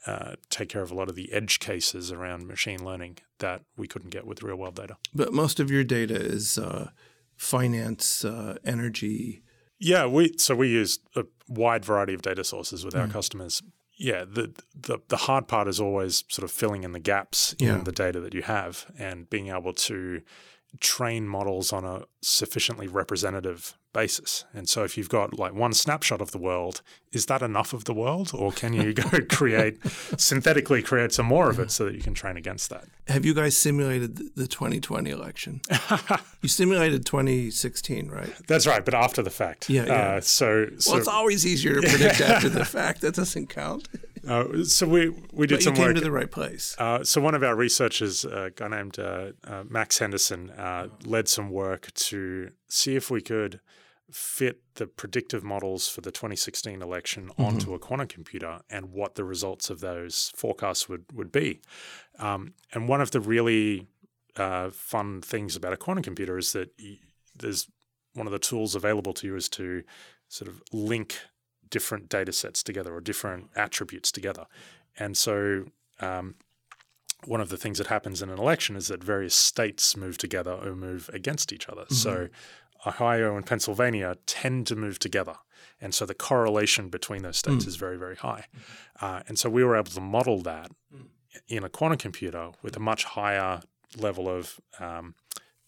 uh, 0.06 0.34
take 0.50 0.68
care 0.68 0.82
of 0.82 0.90
a 0.90 0.94
lot 0.94 1.08
of 1.08 1.14
the 1.16 1.32
edge 1.32 1.58
cases 1.58 2.12
around 2.12 2.46
machine 2.46 2.84
learning 2.84 3.18
that 3.38 3.62
we 3.76 3.86
couldn't 3.88 4.10
get 4.10 4.26
with 4.26 4.42
real 4.42 4.56
world 4.56 4.74
data. 4.76 4.96
But 5.14 5.32
most 5.32 5.58
of 5.58 5.70
your 5.70 5.84
data 5.84 6.14
is 6.14 6.58
uh, 6.58 6.90
finance, 7.36 8.24
uh, 8.24 8.56
energy. 8.64 9.42
Yeah, 9.78 10.06
we 10.06 10.32
so 10.38 10.54
we 10.54 10.68
use 10.68 10.98
a 11.14 11.24
wide 11.48 11.84
variety 11.84 12.14
of 12.14 12.22
data 12.22 12.44
sources 12.44 12.84
with 12.84 12.94
our 12.94 13.08
customers. 13.08 13.62
Yeah, 13.98 14.24
the, 14.24 14.52
the 14.74 14.98
the 15.08 15.16
hard 15.16 15.48
part 15.48 15.68
is 15.68 15.80
always 15.80 16.24
sort 16.28 16.44
of 16.44 16.50
filling 16.50 16.84
in 16.84 16.92
the 16.92 16.98
gaps 17.00 17.54
Yeah. 17.58 17.76
in 17.78 17.84
the 17.84 17.92
data 17.92 18.20
that 18.20 18.34
you 18.34 18.42
have 18.42 18.86
and 18.98 19.28
being 19.30 19.48
able 19.48 19.72
to 19.72 20.20
train 20.80 21.26
models 21.26 21.72
on 21.72 21.84
a 21.84 22.02
sufficiently 22.20 22.86
representative 22.88 23.76
basis. 24.00 24.44
And 24.56 24.68
so 24.68 24.78
if 24.84 24.92
you've 24.96 25.08
got 25.18 25.38
like 25.38 25.54
one 25.64 25.72
snapshot 25.84 26.20
of 26.20 26.30
the 26.30 26.38
world, 26.48 26.76
is 27.12 27.26
that 27.26 27.40
enough 27.42 27.72
of 27.72 27.82
the 27.84 27.94
world 27.94 28.30
or 28.34 28.52
can 28.52 28.72
you 28.80 28.92
go 28.92 29.08
create 29.38 29.74
synthetically 30.18 30.82
create 30.82 31.12
some 31.12 31.26
more 31.26 31.48
of 31.52 31.58
it 31.64 31.70
so 31.70 31.84
that 31.86 31.94
you 31.94 32.02
can 32.02 32.14
train 32.14 32.36
against 32.36 32.68
that? 32.70 32.84
Have 33.08 33.24
you 33.24 33.34
guys 33.34 33.56
simulated 33.56 34.10
the- 34.16 34.30
the 34.42 34.46
2020 34.46 35.10
election? 35.10 35.60
you 36.42 36.48
simulated 36.48 37.06
2016, 37.06 38.08
right? 38.08 38.32
That's 38.46 38.66
right, 38.66 38.84
but 38.84 38.94
after 38.94 39.22
the 39.22 39.30
fact. 39.30 39.70
Yeah, 39.70 39.86
yeah. 39.86 39.92
Uh, 40.16 40.20
so 40.20 40.68
so 40.78 40.90
Well, 40.90 40.98
it's 41.00 41.08
always 41.08 41.46
easier 41.46 41.80
to 41.80 41.88
predict 41.88 42.20
after 42.32 42.48
the 42.48 42.64
fact. 42.64 43.00
That 43.00 43.14
doesn't 43.14 43.48
count. 43.48 43.88
Uh, 44.28 44.64
so 44.64 44.88
we 44.88 45.10
we 45.32 45.46
did 45.46 45.56
But 45.56 45.60
you 45.60 45.60
some 45.68 45.74
came 45.74 45.86
work. 45.86 45.94
to 45.94 46.00
the 46.00 46.10
right 46.20 46.30
place. 46.30 46.74
uh, 46.78 47.04
so 47.04 47.20
one 47.20 47.34
of 47.36 47.42
our 47.44 47.54
researchers, 47.54 48.24
a 48.24 48.50
guy 48.58 48.68
named 48.68 48.98
uh, 48.98 49.30
uh, 49.44 49.62
Max 49.68 49.98
Henderson, 50.00 50.50
uh, 50.50 50.88
led 51.04 51.28
some 51.28 51.48
work 51.50 51.82
to 52.10 52.50
see 52.68 52.96
if 52.96 53.08
we 53.08 53.20
could 53.20 53.60
fit 54.10 54.60
the 54.74 54.86
predictive 54.86 55.42
models 55.42 55.88
for 55.88 56.00
the 56.00 56.12
2016 56.12 56.80
election 56.80 57.30
onto 57.38 57.74
a 57.74 57.78
quantum 57.78 58.06
computer 58.06 58.60
and 58.70 58.92
what 58.92 59.16
the 59.16 59.24
results 59.24 59.68
of 59.68 59.80
those 59.80 60.32
forecasts 60.36 60.88
would 60.88 61.04
would 61.12 61.32
be. 61.32 61.60
Um, 62.18 62.54
and 62.72 62.88
one 62.88 63.00
of 63.00 63.10
the 63.10 63.20
really 63.20 63.88
uh, 64.36 64.70
fun 64.70 65.22
things 65.22 65.56
about 65.56 65.72
a 65.72 65.76
quantum 65.76 66.04
computer 66.04 66.38
is 66.38 66.52
that 66.52 66.70
y- 66.80 66.98
there's 67.36 67.68
one 68.14 68.26
of 68.26 68.32
the 68.32 68.38
tools 68.38 68.74
available 68.74 69.12
to 69.14 69.26
you 69.26 69.36
is 69.36 69.48
to 69.50 69.82
sort 70.28 70.48
of 70.48 70.62
link 70.72 71.18
different 71.68 72.08
data 72.08 72.32
sets 72.32 72.62
together 72.62 72.94
or 72.94 73.00
different 73.00 73.50
attributes 73.56 74.12
together. 74.12 74.46
And 74.98 75.16
so 75.16 75.66
um, 76.00 76.36
one 77.24 77.40
of 77.40 77.48
the 77.48 77.56
things 77.56 77.78
that 77.78 77.88
happens 77.88 78.22
in 78.22 78.30
an 78.30 78.38
election 78.38 78.76
is 78.76 78.88
that 78.88 79.02
various 79.02 79.34
states 79.34 79.96
move 79.96 80.16
together 80.16 80.52
or 80.52 80.74
move 80.74 81.10
against 81.12 81.52
each 81.52 81.68
other. 81.68 81.84
So 81.90 82.28
Ohio 82.86 83.36
and 83.36 83.46
Pennsylvania 83.46 84.16
tend 84.26 84.66
to 84.66 84.76
move 84.76 84.98
together. 84.98 85.36
And 85.80 85.94
so 85.94 86.06
the 86.06 86.14
correlation 86.14 86.88
between 86.88 87.22
those 87.22 87.36
states 87.36 87.66
is 87.66 87.76
very, 87.76 87.98
very 87.98 88.16
high. 88.16 88.46
Uh, 89.00 89.20
and 89.28 89.38
so 89.38 89.50
we 89.50 89.62
were 89.62 89.76
able 89.76 89.90
to 89.90 90.00
model 90.00 90.40
that 90.42 90.70
in 91.48 91.64
a 91.64 91.68
quantum 91.68 91.98
computer 91.98 92.52
with 92.62 92.76
a 92.76 92.80
much 92.80 93.04
higher 93.04 93.60
level 93.98 94.28
of 94.28 94.58
um, 94.80 95.14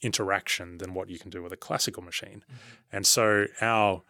interaction 0.01 0.79
than 0.79 0.95
what 0.95 1.11
you 1.11 1.19
can 1.19 1.31
do 1.31 1.43
with 1.43 1.53
a 1.53 1.57
classical 1.57 2.03
machine. 2.03 2.43
And 2.91 3.07
so 3.07 3.47
our 3.61 4.03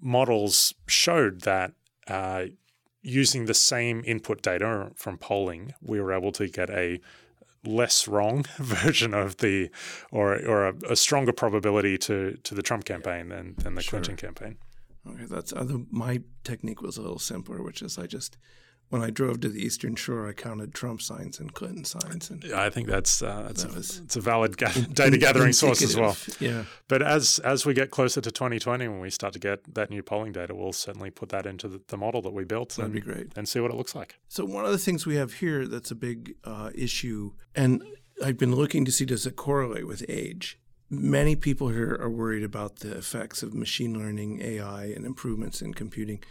models 0.00 0.74
showed 0.86 1.42
that 1.42 1.72
uh, 2.08 2.46
using 3.02 3.46
the 3.46 3.54
same 3.54 4.02
input 4.06 4.42
data 4.42 4.90
from 4.94 5.18
polling, 5.18 5.74
we 5.80 6.00
were 6.00 6.12
able 6.12 6.32
to 6.32 6.48
get 6.48 6.70
a 6.70 7.00
less 7.64 8.08
wrong 8.08 8.44
version 8.56 9.14
of 9.14 9.38
the, 9.38 9.70
or 10.10 10.34
or 10.46 10.68
a, 10.68 10.74
a 10.90 10.96
stronger 10.96 11.32
probability 11.32 11.98
to 11.98 12.38
to 12.42 12.54
the 12.54 12.62
Trump 12.62 12.84
campaign 12.84 13.28
than 13.28 13.54
than 13.58 13.74
the 13.74 13.82
Clinton 13.82 14.16
campaign. 14.16 14.58
Okay, 15.08 15.24
that's 15.24 15.52
uh, 15.52 15.56
other. 15.56 15.78
My 15.90 16.20
technique 16.44 16.82
was 16.82 16.96
a 16.96 17.02
little 17.02 17.18
simpler, 17.18 17.62
which 17.62 17.82
is 17.82 17.98
I 17.98 18.06
just 18.06 18.36
when 18.92 19.00
I 19.00 19.08
drove 19.08 19.40
to 19.40 19.48
the 19.48 19.58
Eastern 19.58 19.94
Shore, 19.96 20.28
I 20.28 20.34
counted 20.34 20.74
Trump 20.74 21.00
signs 21.00 21.40
and 21.40 21.54
Clinton 21.54 21.82
signs, 21.82 22.28
and 22.28 22.44
I 22.52 22.68
think 22.68 22.88
that's 22.88 23.22
uh, 23.22 23.44
that's 23.46 23.64
That 23.64 23.74
a, 23.74 23.78
it's 24.04 24.16
a 24.16 24.20
valid 24.20 24.58
ga- 24.58 24.84
data 24.92 25.16
gathering 25.16 25.54
source 25.54 25.80
as 25.80 25.96
well. 25.96 26.14
Yeah. 26.40 26.64
But 26.88 27.00
as 27.00 27.38
as 27.38 27.64
we 27.64 27.72
get 27.72 27.90
closer 27.90 28.20
to 28.20 28.30
2020, 28.30 28.88
when 28.88 29.00
we 29.00 29.08
start 29.08 29.32
to 29.32 29.38
get 29.38 29.74
that 29.74 29.88
new 29.88 30.02
polling 30.02 30.32
data, 30.32 30.54
we'll 30.54 30.74
certainly 30.74 31.08
put 31.10 31.30
that 31.30 31.46
into 31.46 31.68
the, 31.68 31.80
the 31.88 31.96
model 31.96 32.20
that 32.20 32.34
we 32.34 32.44
built 32.44 32.68
That'd 32.76 32.84
and, 32.84 32.92
be 32.92 33.00
great. 33.00 33.28
and 33.34 33.48
see 33.48 33.60
what 33.60 33.70
it 33.70 33.78
looks 33.78 33.94
like. 33.94 34.18
So 34.28 34.44
one 34.44 34.66
of 34.66 34.72
the 34.72 34.78
things 34.78 35.06
we 35.06 35.16
have 35.16 35.32
here 35.34 35.66
that's 35.66 35.90
a 35.90 35.94
big 35.94 36.34
uh, 36.44 36.68
issue, 36.74 37.32
and 37.54 37.82
I've 38.22 38.36
been 38.36 38.54
looking 38.54 38.84
to 38.84 38.92
see 38.92 39.06
does 39.06 39.24
it 39.24 39.36
correlate 39.36 39.86
with 39.86 40.04
age. 40.06 40.58
Many 40.90 41.34
people 41.34 41.68
here 41.70 41.96
are 41.98 42.10
worried 42.10 42.44
about 42.44 42.80
the 42.80 42.94
effects 42.98 43.42
of 43.42 43.54
machine 43.54 43.98
learning, 43.98 44.42
AI, 44.42 44.84
and 44.84 45.06
improvements 45.06 45.62
in 45.62 45.72
computing, 45.72 46.22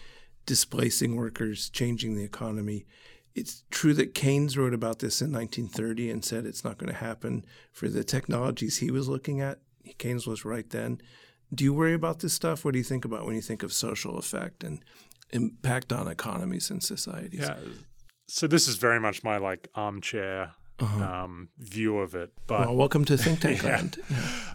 displacing 0.45 1.15
workers, 1.15 1.69
changing 1.69 2.15
the 2.15 2.23
economy. 2.23 2.85
It's 3.33 3.63
true 3.71 3.93
that 3.93 4.13
Keynes 4.13 4.57
wrote 4.57 4.73
about 4.73 4.99
this 4.99 5.21
in 5.21 5.31
1930 5.31 6.09
and 6.11 6.25
said 6.25 6.45
it's 6.45 6.63
not 6.63 6.77
going 6.77 6.91
to 6.91 6.97
happen 6.99 7.45
for 7.71 7.87
the 7.87 8.03
technologies 8.03 8.77
he 8.77 8.91
was 8.91 9.07
looking 9.07 9.39
at. 9.39 9.59
Keynes 9.97 10.27
was 10.27 10.43
right 10.43 10.69
then. 10.69 11.01
Do 11.53 11.63
you 11.63 11.73
worry 11.73 11.93
about 11.93 12.19
this 12.19 12.33
stuff? 12.33 12.63
What 12.65 12.73
do 12.73 12.77
you 12.77 12.83
think 12.83 13.05
about 13.05 13.25
when 13.25 13.35
you 13.35 13.41
think 13.41 13.63
of 13.63 13.71
social 13.73 14.17
effect 14.17 14.63
and 14.63 14.83
impact 15.31 15.93
on 15.93 16.07
economies 16.07 16.69
and 16.69 16.83
societies? 16.83 17.41
Yeah. 17.41 17.57
So 18.27 18.47
this 18.47 18.67
is 18.67 18.75
very 18.75 18.99
much 18.99 19.23
my 19.23 19.37
like 19.37 19.69
armchair 19.75 20.51
um, 20.79 21.49
view 21.59 21.99
of 21.99 22.15
it, 22.15 22.31
but 22.47 22.61
Well, 22.61 22.75
welcome 22.75 23.05
to 23.05 23.17
Think 23.17 23.39
Tank 23.41 23.61
Yeah. 23.61 23.69
Land. 23.69 23.97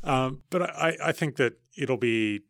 um, 0.05 0.43
but 0.51 0.63
I, 0.63 0.97
I 1.03 1.13
think 1.13 1.37
that 1.37 1.55
it'll 1.79 1.97
be 1.99 2.41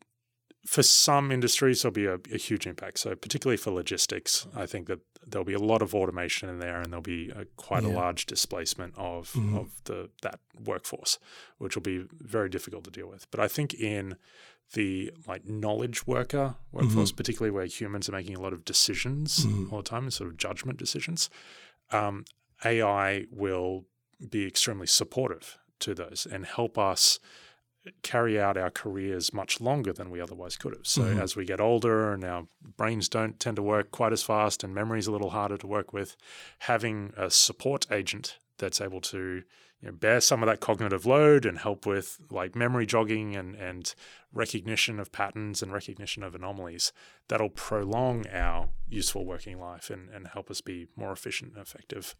for 0.67 0.83
some 0.83 1.31
industries 1.31 1.81
there'll 1.81 1.93
be 1.93 2.05
a, 2.05 2.19
a 2.33 2.37
huge 2.37 2.67
impact. 2.67 2.99
So 2.99 3.15
particularly 3.15 3.57
for 3.57 3.71
logistics, 3.71 4.45
I 4.55 4.65
think 4.65 4.87
that 4.87 4.99
there'll 5.25 5.45
be 5.45 5.53
a 5.53 5.59
lot 5.73 5.81
of 5.81 5.95
automation 5.95 6.49
in 6.49 6.59
there, 6.59 6.79
and 6.81 6.87
there'll 6.91 7.01
be 7.01 7.29
a, 7.29 7.45
quite 7.55 7.83
a 7.83 7.87
large 8.01 8.25
displacement 8.25 8.93
of 8.97 9.31
Mhm. 9.33 9.57
of 9.61 9.67
the 9.85 10.09
that 10.21 10.39
workforce, 10.71 11.19
which 11.57 11.75
will 11.75 11.83
be 11.83 12.05
very 12.37 12.49
difficult 12.49 12.83
to 12.83 12.91
deal 12.91 13.07
with. 13.07 13.23
But 13.31 13.39
I 13.39 13.47
think 13.47 13.73
in 13.73 14.17
the 14.73 15.11
like 15.25 15.45
knowledge 15.45 16.05
worker 16.05 16.55
workforce, 16.73 17.11
particularly 17.13 17.51
where 17.51 17.65
humans 17.65 18.09
are 18.09 18.11
making 18.19 18.35
a 18.35 18.41
lot 18.41 18.53
of 18.53 18.65
decisions 18.65 19.45
Mhm. 19.45 19.71
all 19.71 19.81
the 19.81 19.89
time, 19.89 20.03
and 20.03 20.13
sort 20.13 20.29
of 20.29 20.35
judgment 20.37 20.77
decisions, 20.77 21.29
um, 21.91 22.25
AI 22.65 23.25
will 23.31 23.85
be 24.29 24.45
extremely 24.45 24.87
supportive 24.87 25.57
to 25.79 25.93
those 25.93 26.25
and 26.29 26.45
help 26.45 26.77
us 26.77 27.19
carry 28.01 28.39
out 28.39 28.57
our 28.57 28.69
careers 28.69 29.33
much 29.33 29.59
longer 29.61 29.93
than 29.93 30.09
we 30.09 30.21
otherwise 30.21 30.55
could 30.57 30.73
have. 30.73 30.87
So 30.87 31.01
Mhm. 31.03 31.21
as 31.21 31.35
we 31.35 31.45
get 31.45 31.59
older 31.59 32.11
and 32.13 32.23
our 32.23 32.47
brains 32.77 33.09
don't 33.09 33.39
tend 33.39 33.55
to 33.57 33.63
work 33.63 33.91
quite 33.91 34.13
as 34.13 34.23
fast 34.23 34.63
and 34.63 34.73
memory's 34.73 35.07
a 35.07 35.11
little 35.11 35.29
harder 35.31 35.57
to 35.57 35.67
work 35.67 35.93
with, 35.93 36.15
having 36.59 37.13
a 37.17 37.29
support 37.29 37.85
agent 37.91 38.37
that's 38.57 38.81
able 38.81 39.01
to 39.01 39.43
you 39.79 39.89
know, 39.89 39.91
bear 39.91 40.19
some 40.19 40.41
of 40.41 40.47
that 40.47 40.59
cognitive 40.59 41.05
load 41.05 41.45
and 41.45 41.59
help 41.59 41.85
with 41.85 42.17
like 42.31 42.55
memory 42.55 42.87
jogging 42.87 43.35
and, 43.35 43.53
and 43.55 43.93
recognition 44.33 44.99
of 44.99 45.11
patterns 45.11 45.61
and 45.61 45.71
recognition 45.71 46.23
of 46.23 46.33
anomalies, 46.33 46.91
that'll 47.27 47.49
prolong 47.49 48.25
our 48.29 48.69
useful 48.89 49.23
working 49.25 49.59
life 49.59 49.91
and, 49.91 50.09
and 50.09 50.27
help 50.29 50.49
us 50.49 50.61
be 50.61 50.87
more 50.95 51.11
efficient 51.11 51.53
and 51.53 51.61
effective. 51.61 52.15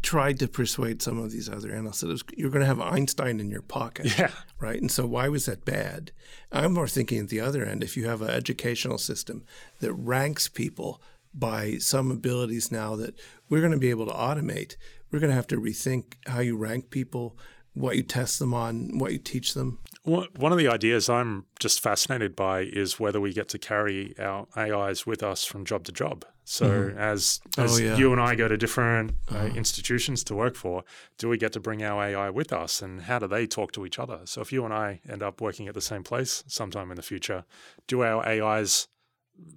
Tried 0.00 0.38
to 0.38 0.48
persuade 0.48 1.02
some 1.02 1.18
of 1.18 1.30
these 1.32 1.48
other 1.50 1.70
analysts 1.72 2.00
that 2.00 2.08
it 2.08 2.12
was, 2.12 2.24
you're 2.34 2.50
going 2.50 2.60
to 2.62 2.66
have 2.66 2.80
Einstein 2.80 3.40
in 3.40 3.50
your 3.50 3.60
pocket, 3.62 4.18
Yeah. 4.18 4.30
right? 4.58 4.80
And 4.80 4.90
so 4.90 5.06
why 5.06 5.28
was 5.28 5.44
that 5.46 5.64
bad? 5.66 6.12
I'm 6.50 6.72
more 6.72 6.88
thinking 6.88 7.18
at 7.18 7.28
the 7.28 7.40
other 7.40 7.64
end. 7.64 7.82
If 7.84 7.96
you 7.96 8.06
have 8.06 8.22
an 8.22 8.30
educational 8.30 8.96
system 8.98 9.44
that 9.80 9.92
ranks 9.92 10.48
people 10.48 11.02
by 11.34 11.76
some 11.78 12.10
abilities 12.10 12.72
now 12.72 12.96
that 12.96 13.14
we're 13.48 13.60
going 13.60 13.72
to 13.72 13.78
be 13.78 13.90
able 13.90 14.06
to 14.06 14.12
automate. 14.12 14.76
We're 15.10 15.18
going 15.20 15.30
to 15.30 15.36
have 15.36 15.46
to 15.48 15.56
rethink 15.60 16.14
how 16.26 16.40
you 16.40 16.56
rank 16.56 16.90
people, 16.90 17.36
what 17.74 17.96
you 17.96 18.02
test 18.02 18.38
them 18.38 18.52
on, 18.54 18.98
what 18.98 19.12
you 19.12 19.18
teach 19.18 19.54
them. 19.54 19.78
One 20.04 20.52
of 20.52 20.58
the 20.58 20.68
ideas 20.68 21.08
I'm 21.08 21.46
just 21.60 21.80
fascinated 21.80 22.34
by 22.34 22.60
is 22.62 22.98
whether 22.98 23.20
we 23.20 23.32
get 23.32 23.48
to 23.50 23.58
carry 23.58 24.14
our 24.18 24.46
AIs 24.56 25.06
with 25.06 25.22
us 25.22 25.44
from 25.44 25.64
job 25.64 25.84
to 25.84 25.92
job. 25.92 26.24
So 26.44 26.68
mm-hmm. 26.68 26.98
as 26.98 27.40
oh, 27.56 27.64
as 27.64 27.78
oh, 27.78 27.82
yeah. 27.82 27.96
you 27.96 28.12
and 28.12 28.20
I 28.20 28.34
go 28.34 28.48
to 28.48 28.56
different 28.56 29.12
uh, 29.30 29.36
uh-huh. 29.36 29.46
institutions 29.54 30.24
to 30.24 30.34
work 30.34 30.56
for, 30.56 30.84
do 31.18 31.28
we 31.28 31.38
get 31.38 31.52
to 31.52 31.60
bring 31.60 31.82
our 31.82 32.02
AI 32.02 32.30
with 32.30 32.52
us, 32.52 32.82
and 32.82 33.02
how 33.02 33.18
do 33.18 33.26
they 33.26 33.46
talk 33.46 33.72
to 33.72 33.86
each 33.86 33.98
other? 33.98 34.20
So 34.24 34.40
if 34.40 34.52
you 34.52 34.64
and 34.64 34.74
I 34.74 35.00
end 35.08 35.22
up 35.22 35.40
working 35.40 35.68
at 35.68 35.74
the 35.74 35.80
same 35.80 36.02
place 36.02 36.42
sometime 36.46 36.90
in 36.90 36.96
the 36.96 37.02
future, 37.02 37.44
do 37.86 38.02
our 38.02 38.26
AIs 38.26 38.88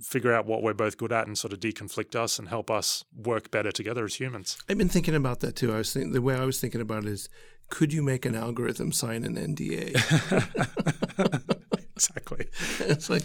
figure 0.02 0.34
out 0.34 0.46
what 0.46 0.64
we're 0.64 0.74
both 0.74 0.98
good 0.98 1.12
at 1.12 1.28
and 1.28 1.38
sort 1.38 1.54
of 1.54 1.60
deconflict 1.60 2.16
us 2.16 2.40
and 2.40 2.48
help 2.48 2.72
us 2.72 3.04
work 3.16 3.52
better 3.52 3.72
together 3.72 4.06
as 4.06 4.16
humans? 4.16 4.58
I've 4.70 4.78
been 4.78 4.90
thinking 4.90 5.16
about 5.16 5.40
that 5.42 5.56
too. 5.56 5.74
I 5.74 5.78
was 5.78 5.92
thinking 5.92 6.14
the 6.14 6.22
way 6.22 6.36
I 6.36 6.46
was 6.46 6.60
thinking 6.60 6.82
about 6.82 7.06
it 7.06 7.10
is 7.10 7.30
could 7.70 7.92
you 7.92 8.04
make 8.04 8.26
an 8.26 8.36
algorithm 8.36 8.92
sign 8.92 9.24
an 9.24 9.36
NDA? 9.36 9.96
exactly. 11.96 12.48
it's 12.80 13.10
like, 13.10 13.24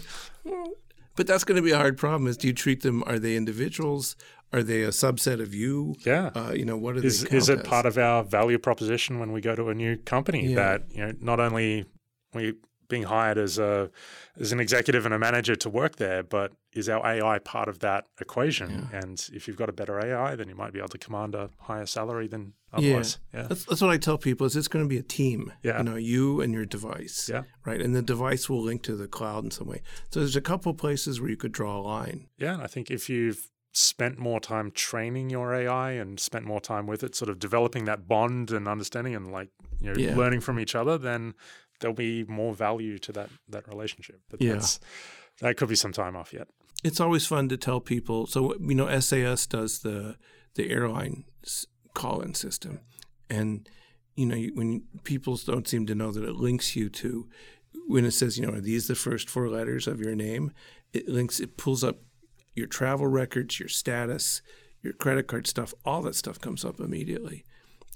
but 1.15 1.27
that's 1.27 1.43
going 1.43 1.55
to 1.55 1.61
be 1.61 1.71
a 1.71 1.77
hard 1.77 1.97
problem. 1.97 2.27
Is 2.27 2.37
do 2.37 2.47
you 2.47 2.53
treat 2.53 2.81
them? 2.81 3.03
Are 3.05 3.19
they 3.19 3.35
individuals? 3.35 4.15
Are 4.53 4.63
they 4.63 4.83
a 4.83 4.89
subset 4.89 5.41
of 5.41 5.53
you? 5.53 5.95
Yeah. 6.05 6.31
Uh, 6.35 6.51
you 6.53 6.65
know, 6.65 6.77
what 6.77 6.97
are 6.97 7.05
is, 7.05 7.23
they? 7.23 7.37
Is 7.37 7.49
it 7.49 7.59
as? 7.59 7.67
part 7.67 7.85
of 7.85 7.97
our 7.97 8.23
value 8.23 8.57
proposition 8.57 9.19
when 9.19 9.31
we 9.31 9.41
go 9.41 9.55
to 9.55 9.69
a 9.69 9.73
new 9.73 9.97
company 9.97 10.47
yeah. 10.47 10.55
that 10.55 10.83
you 10.91 11.05
know 11.05 11.13
not 11.19 11.39
only 11.39 11.85
we 12.33 12.55
being 12.89 13.03
hired 13.03 13.37
as 13.37 13.57
a 13.57 13.89
as 14.39 14.51
an 14.51 14.59
executive 14.59 15.05
and 15.05 15.13
a 15.13 15.19
manager 15.19 15.55
to 15.55 15.69
work 15.69 15.95
there, 15.95 16.23
but 16.23 16.51
is 16.73 16.87
our 16.87 17.05
AI 17.05 17.39
part 17.39 17.67
of 17.67 17.79
that 17.79 18.05
equation? 18.19 18.87
Yeah. 18.91 18.99
And 18.99 19.29
if 19.33 19.47
you've 19.47 19.57
got 19.57 19.69
a 19.69 19.73
better 19.73 19.99
AI, 19.99 20.35
then 20.35 20.47
you 20.47 20.55
might 20.55 20.73
be 20.73 20.79
able 20.79 20.89
to 20.89 20.97
command 20.97 21.35
a 21.35 21.49
higher 21.59 21.85
salary 21.85 22.27
than 22.27 22.53
otherwise. 22.71 23.19
Yeah, 23.33 23.41
yeah. 23.41 23.47
That's, 23.47 23.65
that's, 23.65 23.81
what 23.81 23.91
I 23.91 23.97
tell 23.97 24.17
people: 24.17 24.47
is 24.47 24.55
it's 24.55 24.67
going 24.67 24.85
to 24.85 24.89
be 24.89 24.97
a 24.97 25.03
team. 25.03 25.51
Yeah, 25.63 25.79
you 25.79 25.83
know, 25.83 25.95
you 25.95 26.41
and 26.41 26.53
your 26.53 26.65
device. 26.65 27.29
Yeah, 27.31 27.43
right, 27.65 27.81
and 27.81 27.95
the 27.95 28.01
device 28.01 28.49
will 28.49 28.61
link 28.61 28.83
to 28.83 28.95
the 28.95 29.07
cloud 29.07 29.43
in 29.43 29.51
some 29.51 29.67
way. 29.67 29.81
So 30.09 30.21
there's 30.21 30.35
a 30.35 30.41
couple 30.41 30.73
places 30.73 31.19
where 31.19 31.29
you 31.29 31.37
could 31.37 31.51
draw 31.51 31.79
a 31.79 31.81
line. 31.81 32.27
Yeah, 32.37 32.59
I 32.61 32.67
think 32.67 32.89
if 32.89 33.09
you've 33.09 33.49
spent 33.73 34.19
more 34.19 34.39
time 34.39 34.71
training 34.71 35.29
your 35.29 35.53
AI 35.53 35.91
and 35.91 36.19
spent 36.19 36.45
more 36.45 36.59
time 36.59 36.87
with 36.87 37.03
it, 37.03 37.15
sort 37.15 37.29
of 37.29 37.39
developing 37.39 37.85
that 37.85 38.07
bond 38.07 38.51
and 38.51 38.67
understanding 38.67 39.15
and 39.15 39.31
like 39.31 39.49
you 39.79 39.91
know 39.91 39.99
yeah. 39.99 40.15
learning 40.15 40.41
from 40.41 40.59
each 40.59 40.75
other, 40.75 40.97
then 40.97 41.33
there'll 41.79 41.95
be 41.95 42.23
more 42.25 42.53
value 42.53 42.97
to 42.99 43.11
that 43.11 43.29
that 43.49 43.67
relationship. 43.67 44.21
But 44.29 44.41
yeah. 44.41 44.61
that 45.41 45.57
could 45.57 45.69
be 45.69 45.75
some 45.75 45.91
time 45.91 46.15
off 46.15 46.33
yet. 46.33 46.47
It's 46.83 46.99
always 46.99 47.25
fun 47.25 47.49
to 47.49 47.57
tell 47.57 47.79
people. 47.79 48.27
So 48.27 48.55
you 48.59 48.75
know, 48.75 48.99
SAS 48.99 49.45
does 49.45 49.79
the 49.79 50.17
the 50.55 50.69
airline 50.69 51.25
call-in 51.93 52.33
system, 52.33 52.79
and 53.29 53.69
you 54.15 54.25
know 54.25 54.37
when 54.53 54.83
people 55.03 55.37
don't 55.37 55.67
seem 55.67 55.85
to 55.87 55.95
know 55.95 56.11
that 56.11 56.23
it 56.23 56.35
links 56.35 56.75
you 56.75 56.89
to 56.89 57.27
when 57.87 58.05
it 58.05 58.11
says 58.11 58.37
you 58.37 58.45
know 58.45 58.53
are 58.53 58.61
these 58.61 58.87
the 58.87 58.95
first 58.95 59.29
four 59.29 59.49
letters 59.49 59.87
of 59.87 59.99
your 59.99 60.15
name, 60.15 60.51
it 60.93 61.07
links 61.07 61.39
it 61.39 61.57
pulls 61.57 61.83
up 61.83 61.97
your 62.55 62.67
travel 62.67 63.07
records, 63.07 63.59
your 63.59 63.69
status, 63.69 64.41
your 64.81 64.93
credit 64.93 65.27
card 65.27 65.47
stuff, 65.47 65.73
all 65.85 66.01
that 66.01 66.15
stuff 66.15 66.39
comes 66.39 66.65
up 66.65 66.79
immediately. 66.79 67.45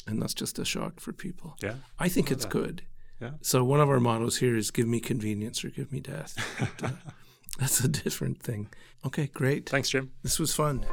And 0.07 0.21
that's 0.21 0.33
just 0.33 0.59
a 0.59 0.65
shock 0.65 0.99
for 0.99 1.13
people. 1.13 1.57
Yeah. 1.61 1.75
I 1.99 2.09
think 2.09 2.31
it's 2.31 2.45
that. 2.45 2.51
good. 2.51 2.83
Yeah. 3.19 3.31
So 3.41 3.63
one 3.63 3.79
of 3.79 3.89
our 3.89 3.99
mottos 3.99 4.37
here 4.37 4.55
is 4.55 4.71
give 4.71 4.87
me 4.87 4.99
convenience 4.99 5.65
or 5.65 5.69
give 5.69 5.91
me 5.91 5.99
death. 5.99 6.35
But, 6.79 6.91
uh, 6.91 6.93
that's 7.57 7.79
a 7.81 7.87
different 7.87 8.41
thing. 8.41 8.69
Okay, 9.05 9.27
great. 9.33 9.69
Thanks, 9.69 9.89
Jim. 9.89 10.11
This 10.23 10.39
was 10.39 10.53
fun. 10.53 10.85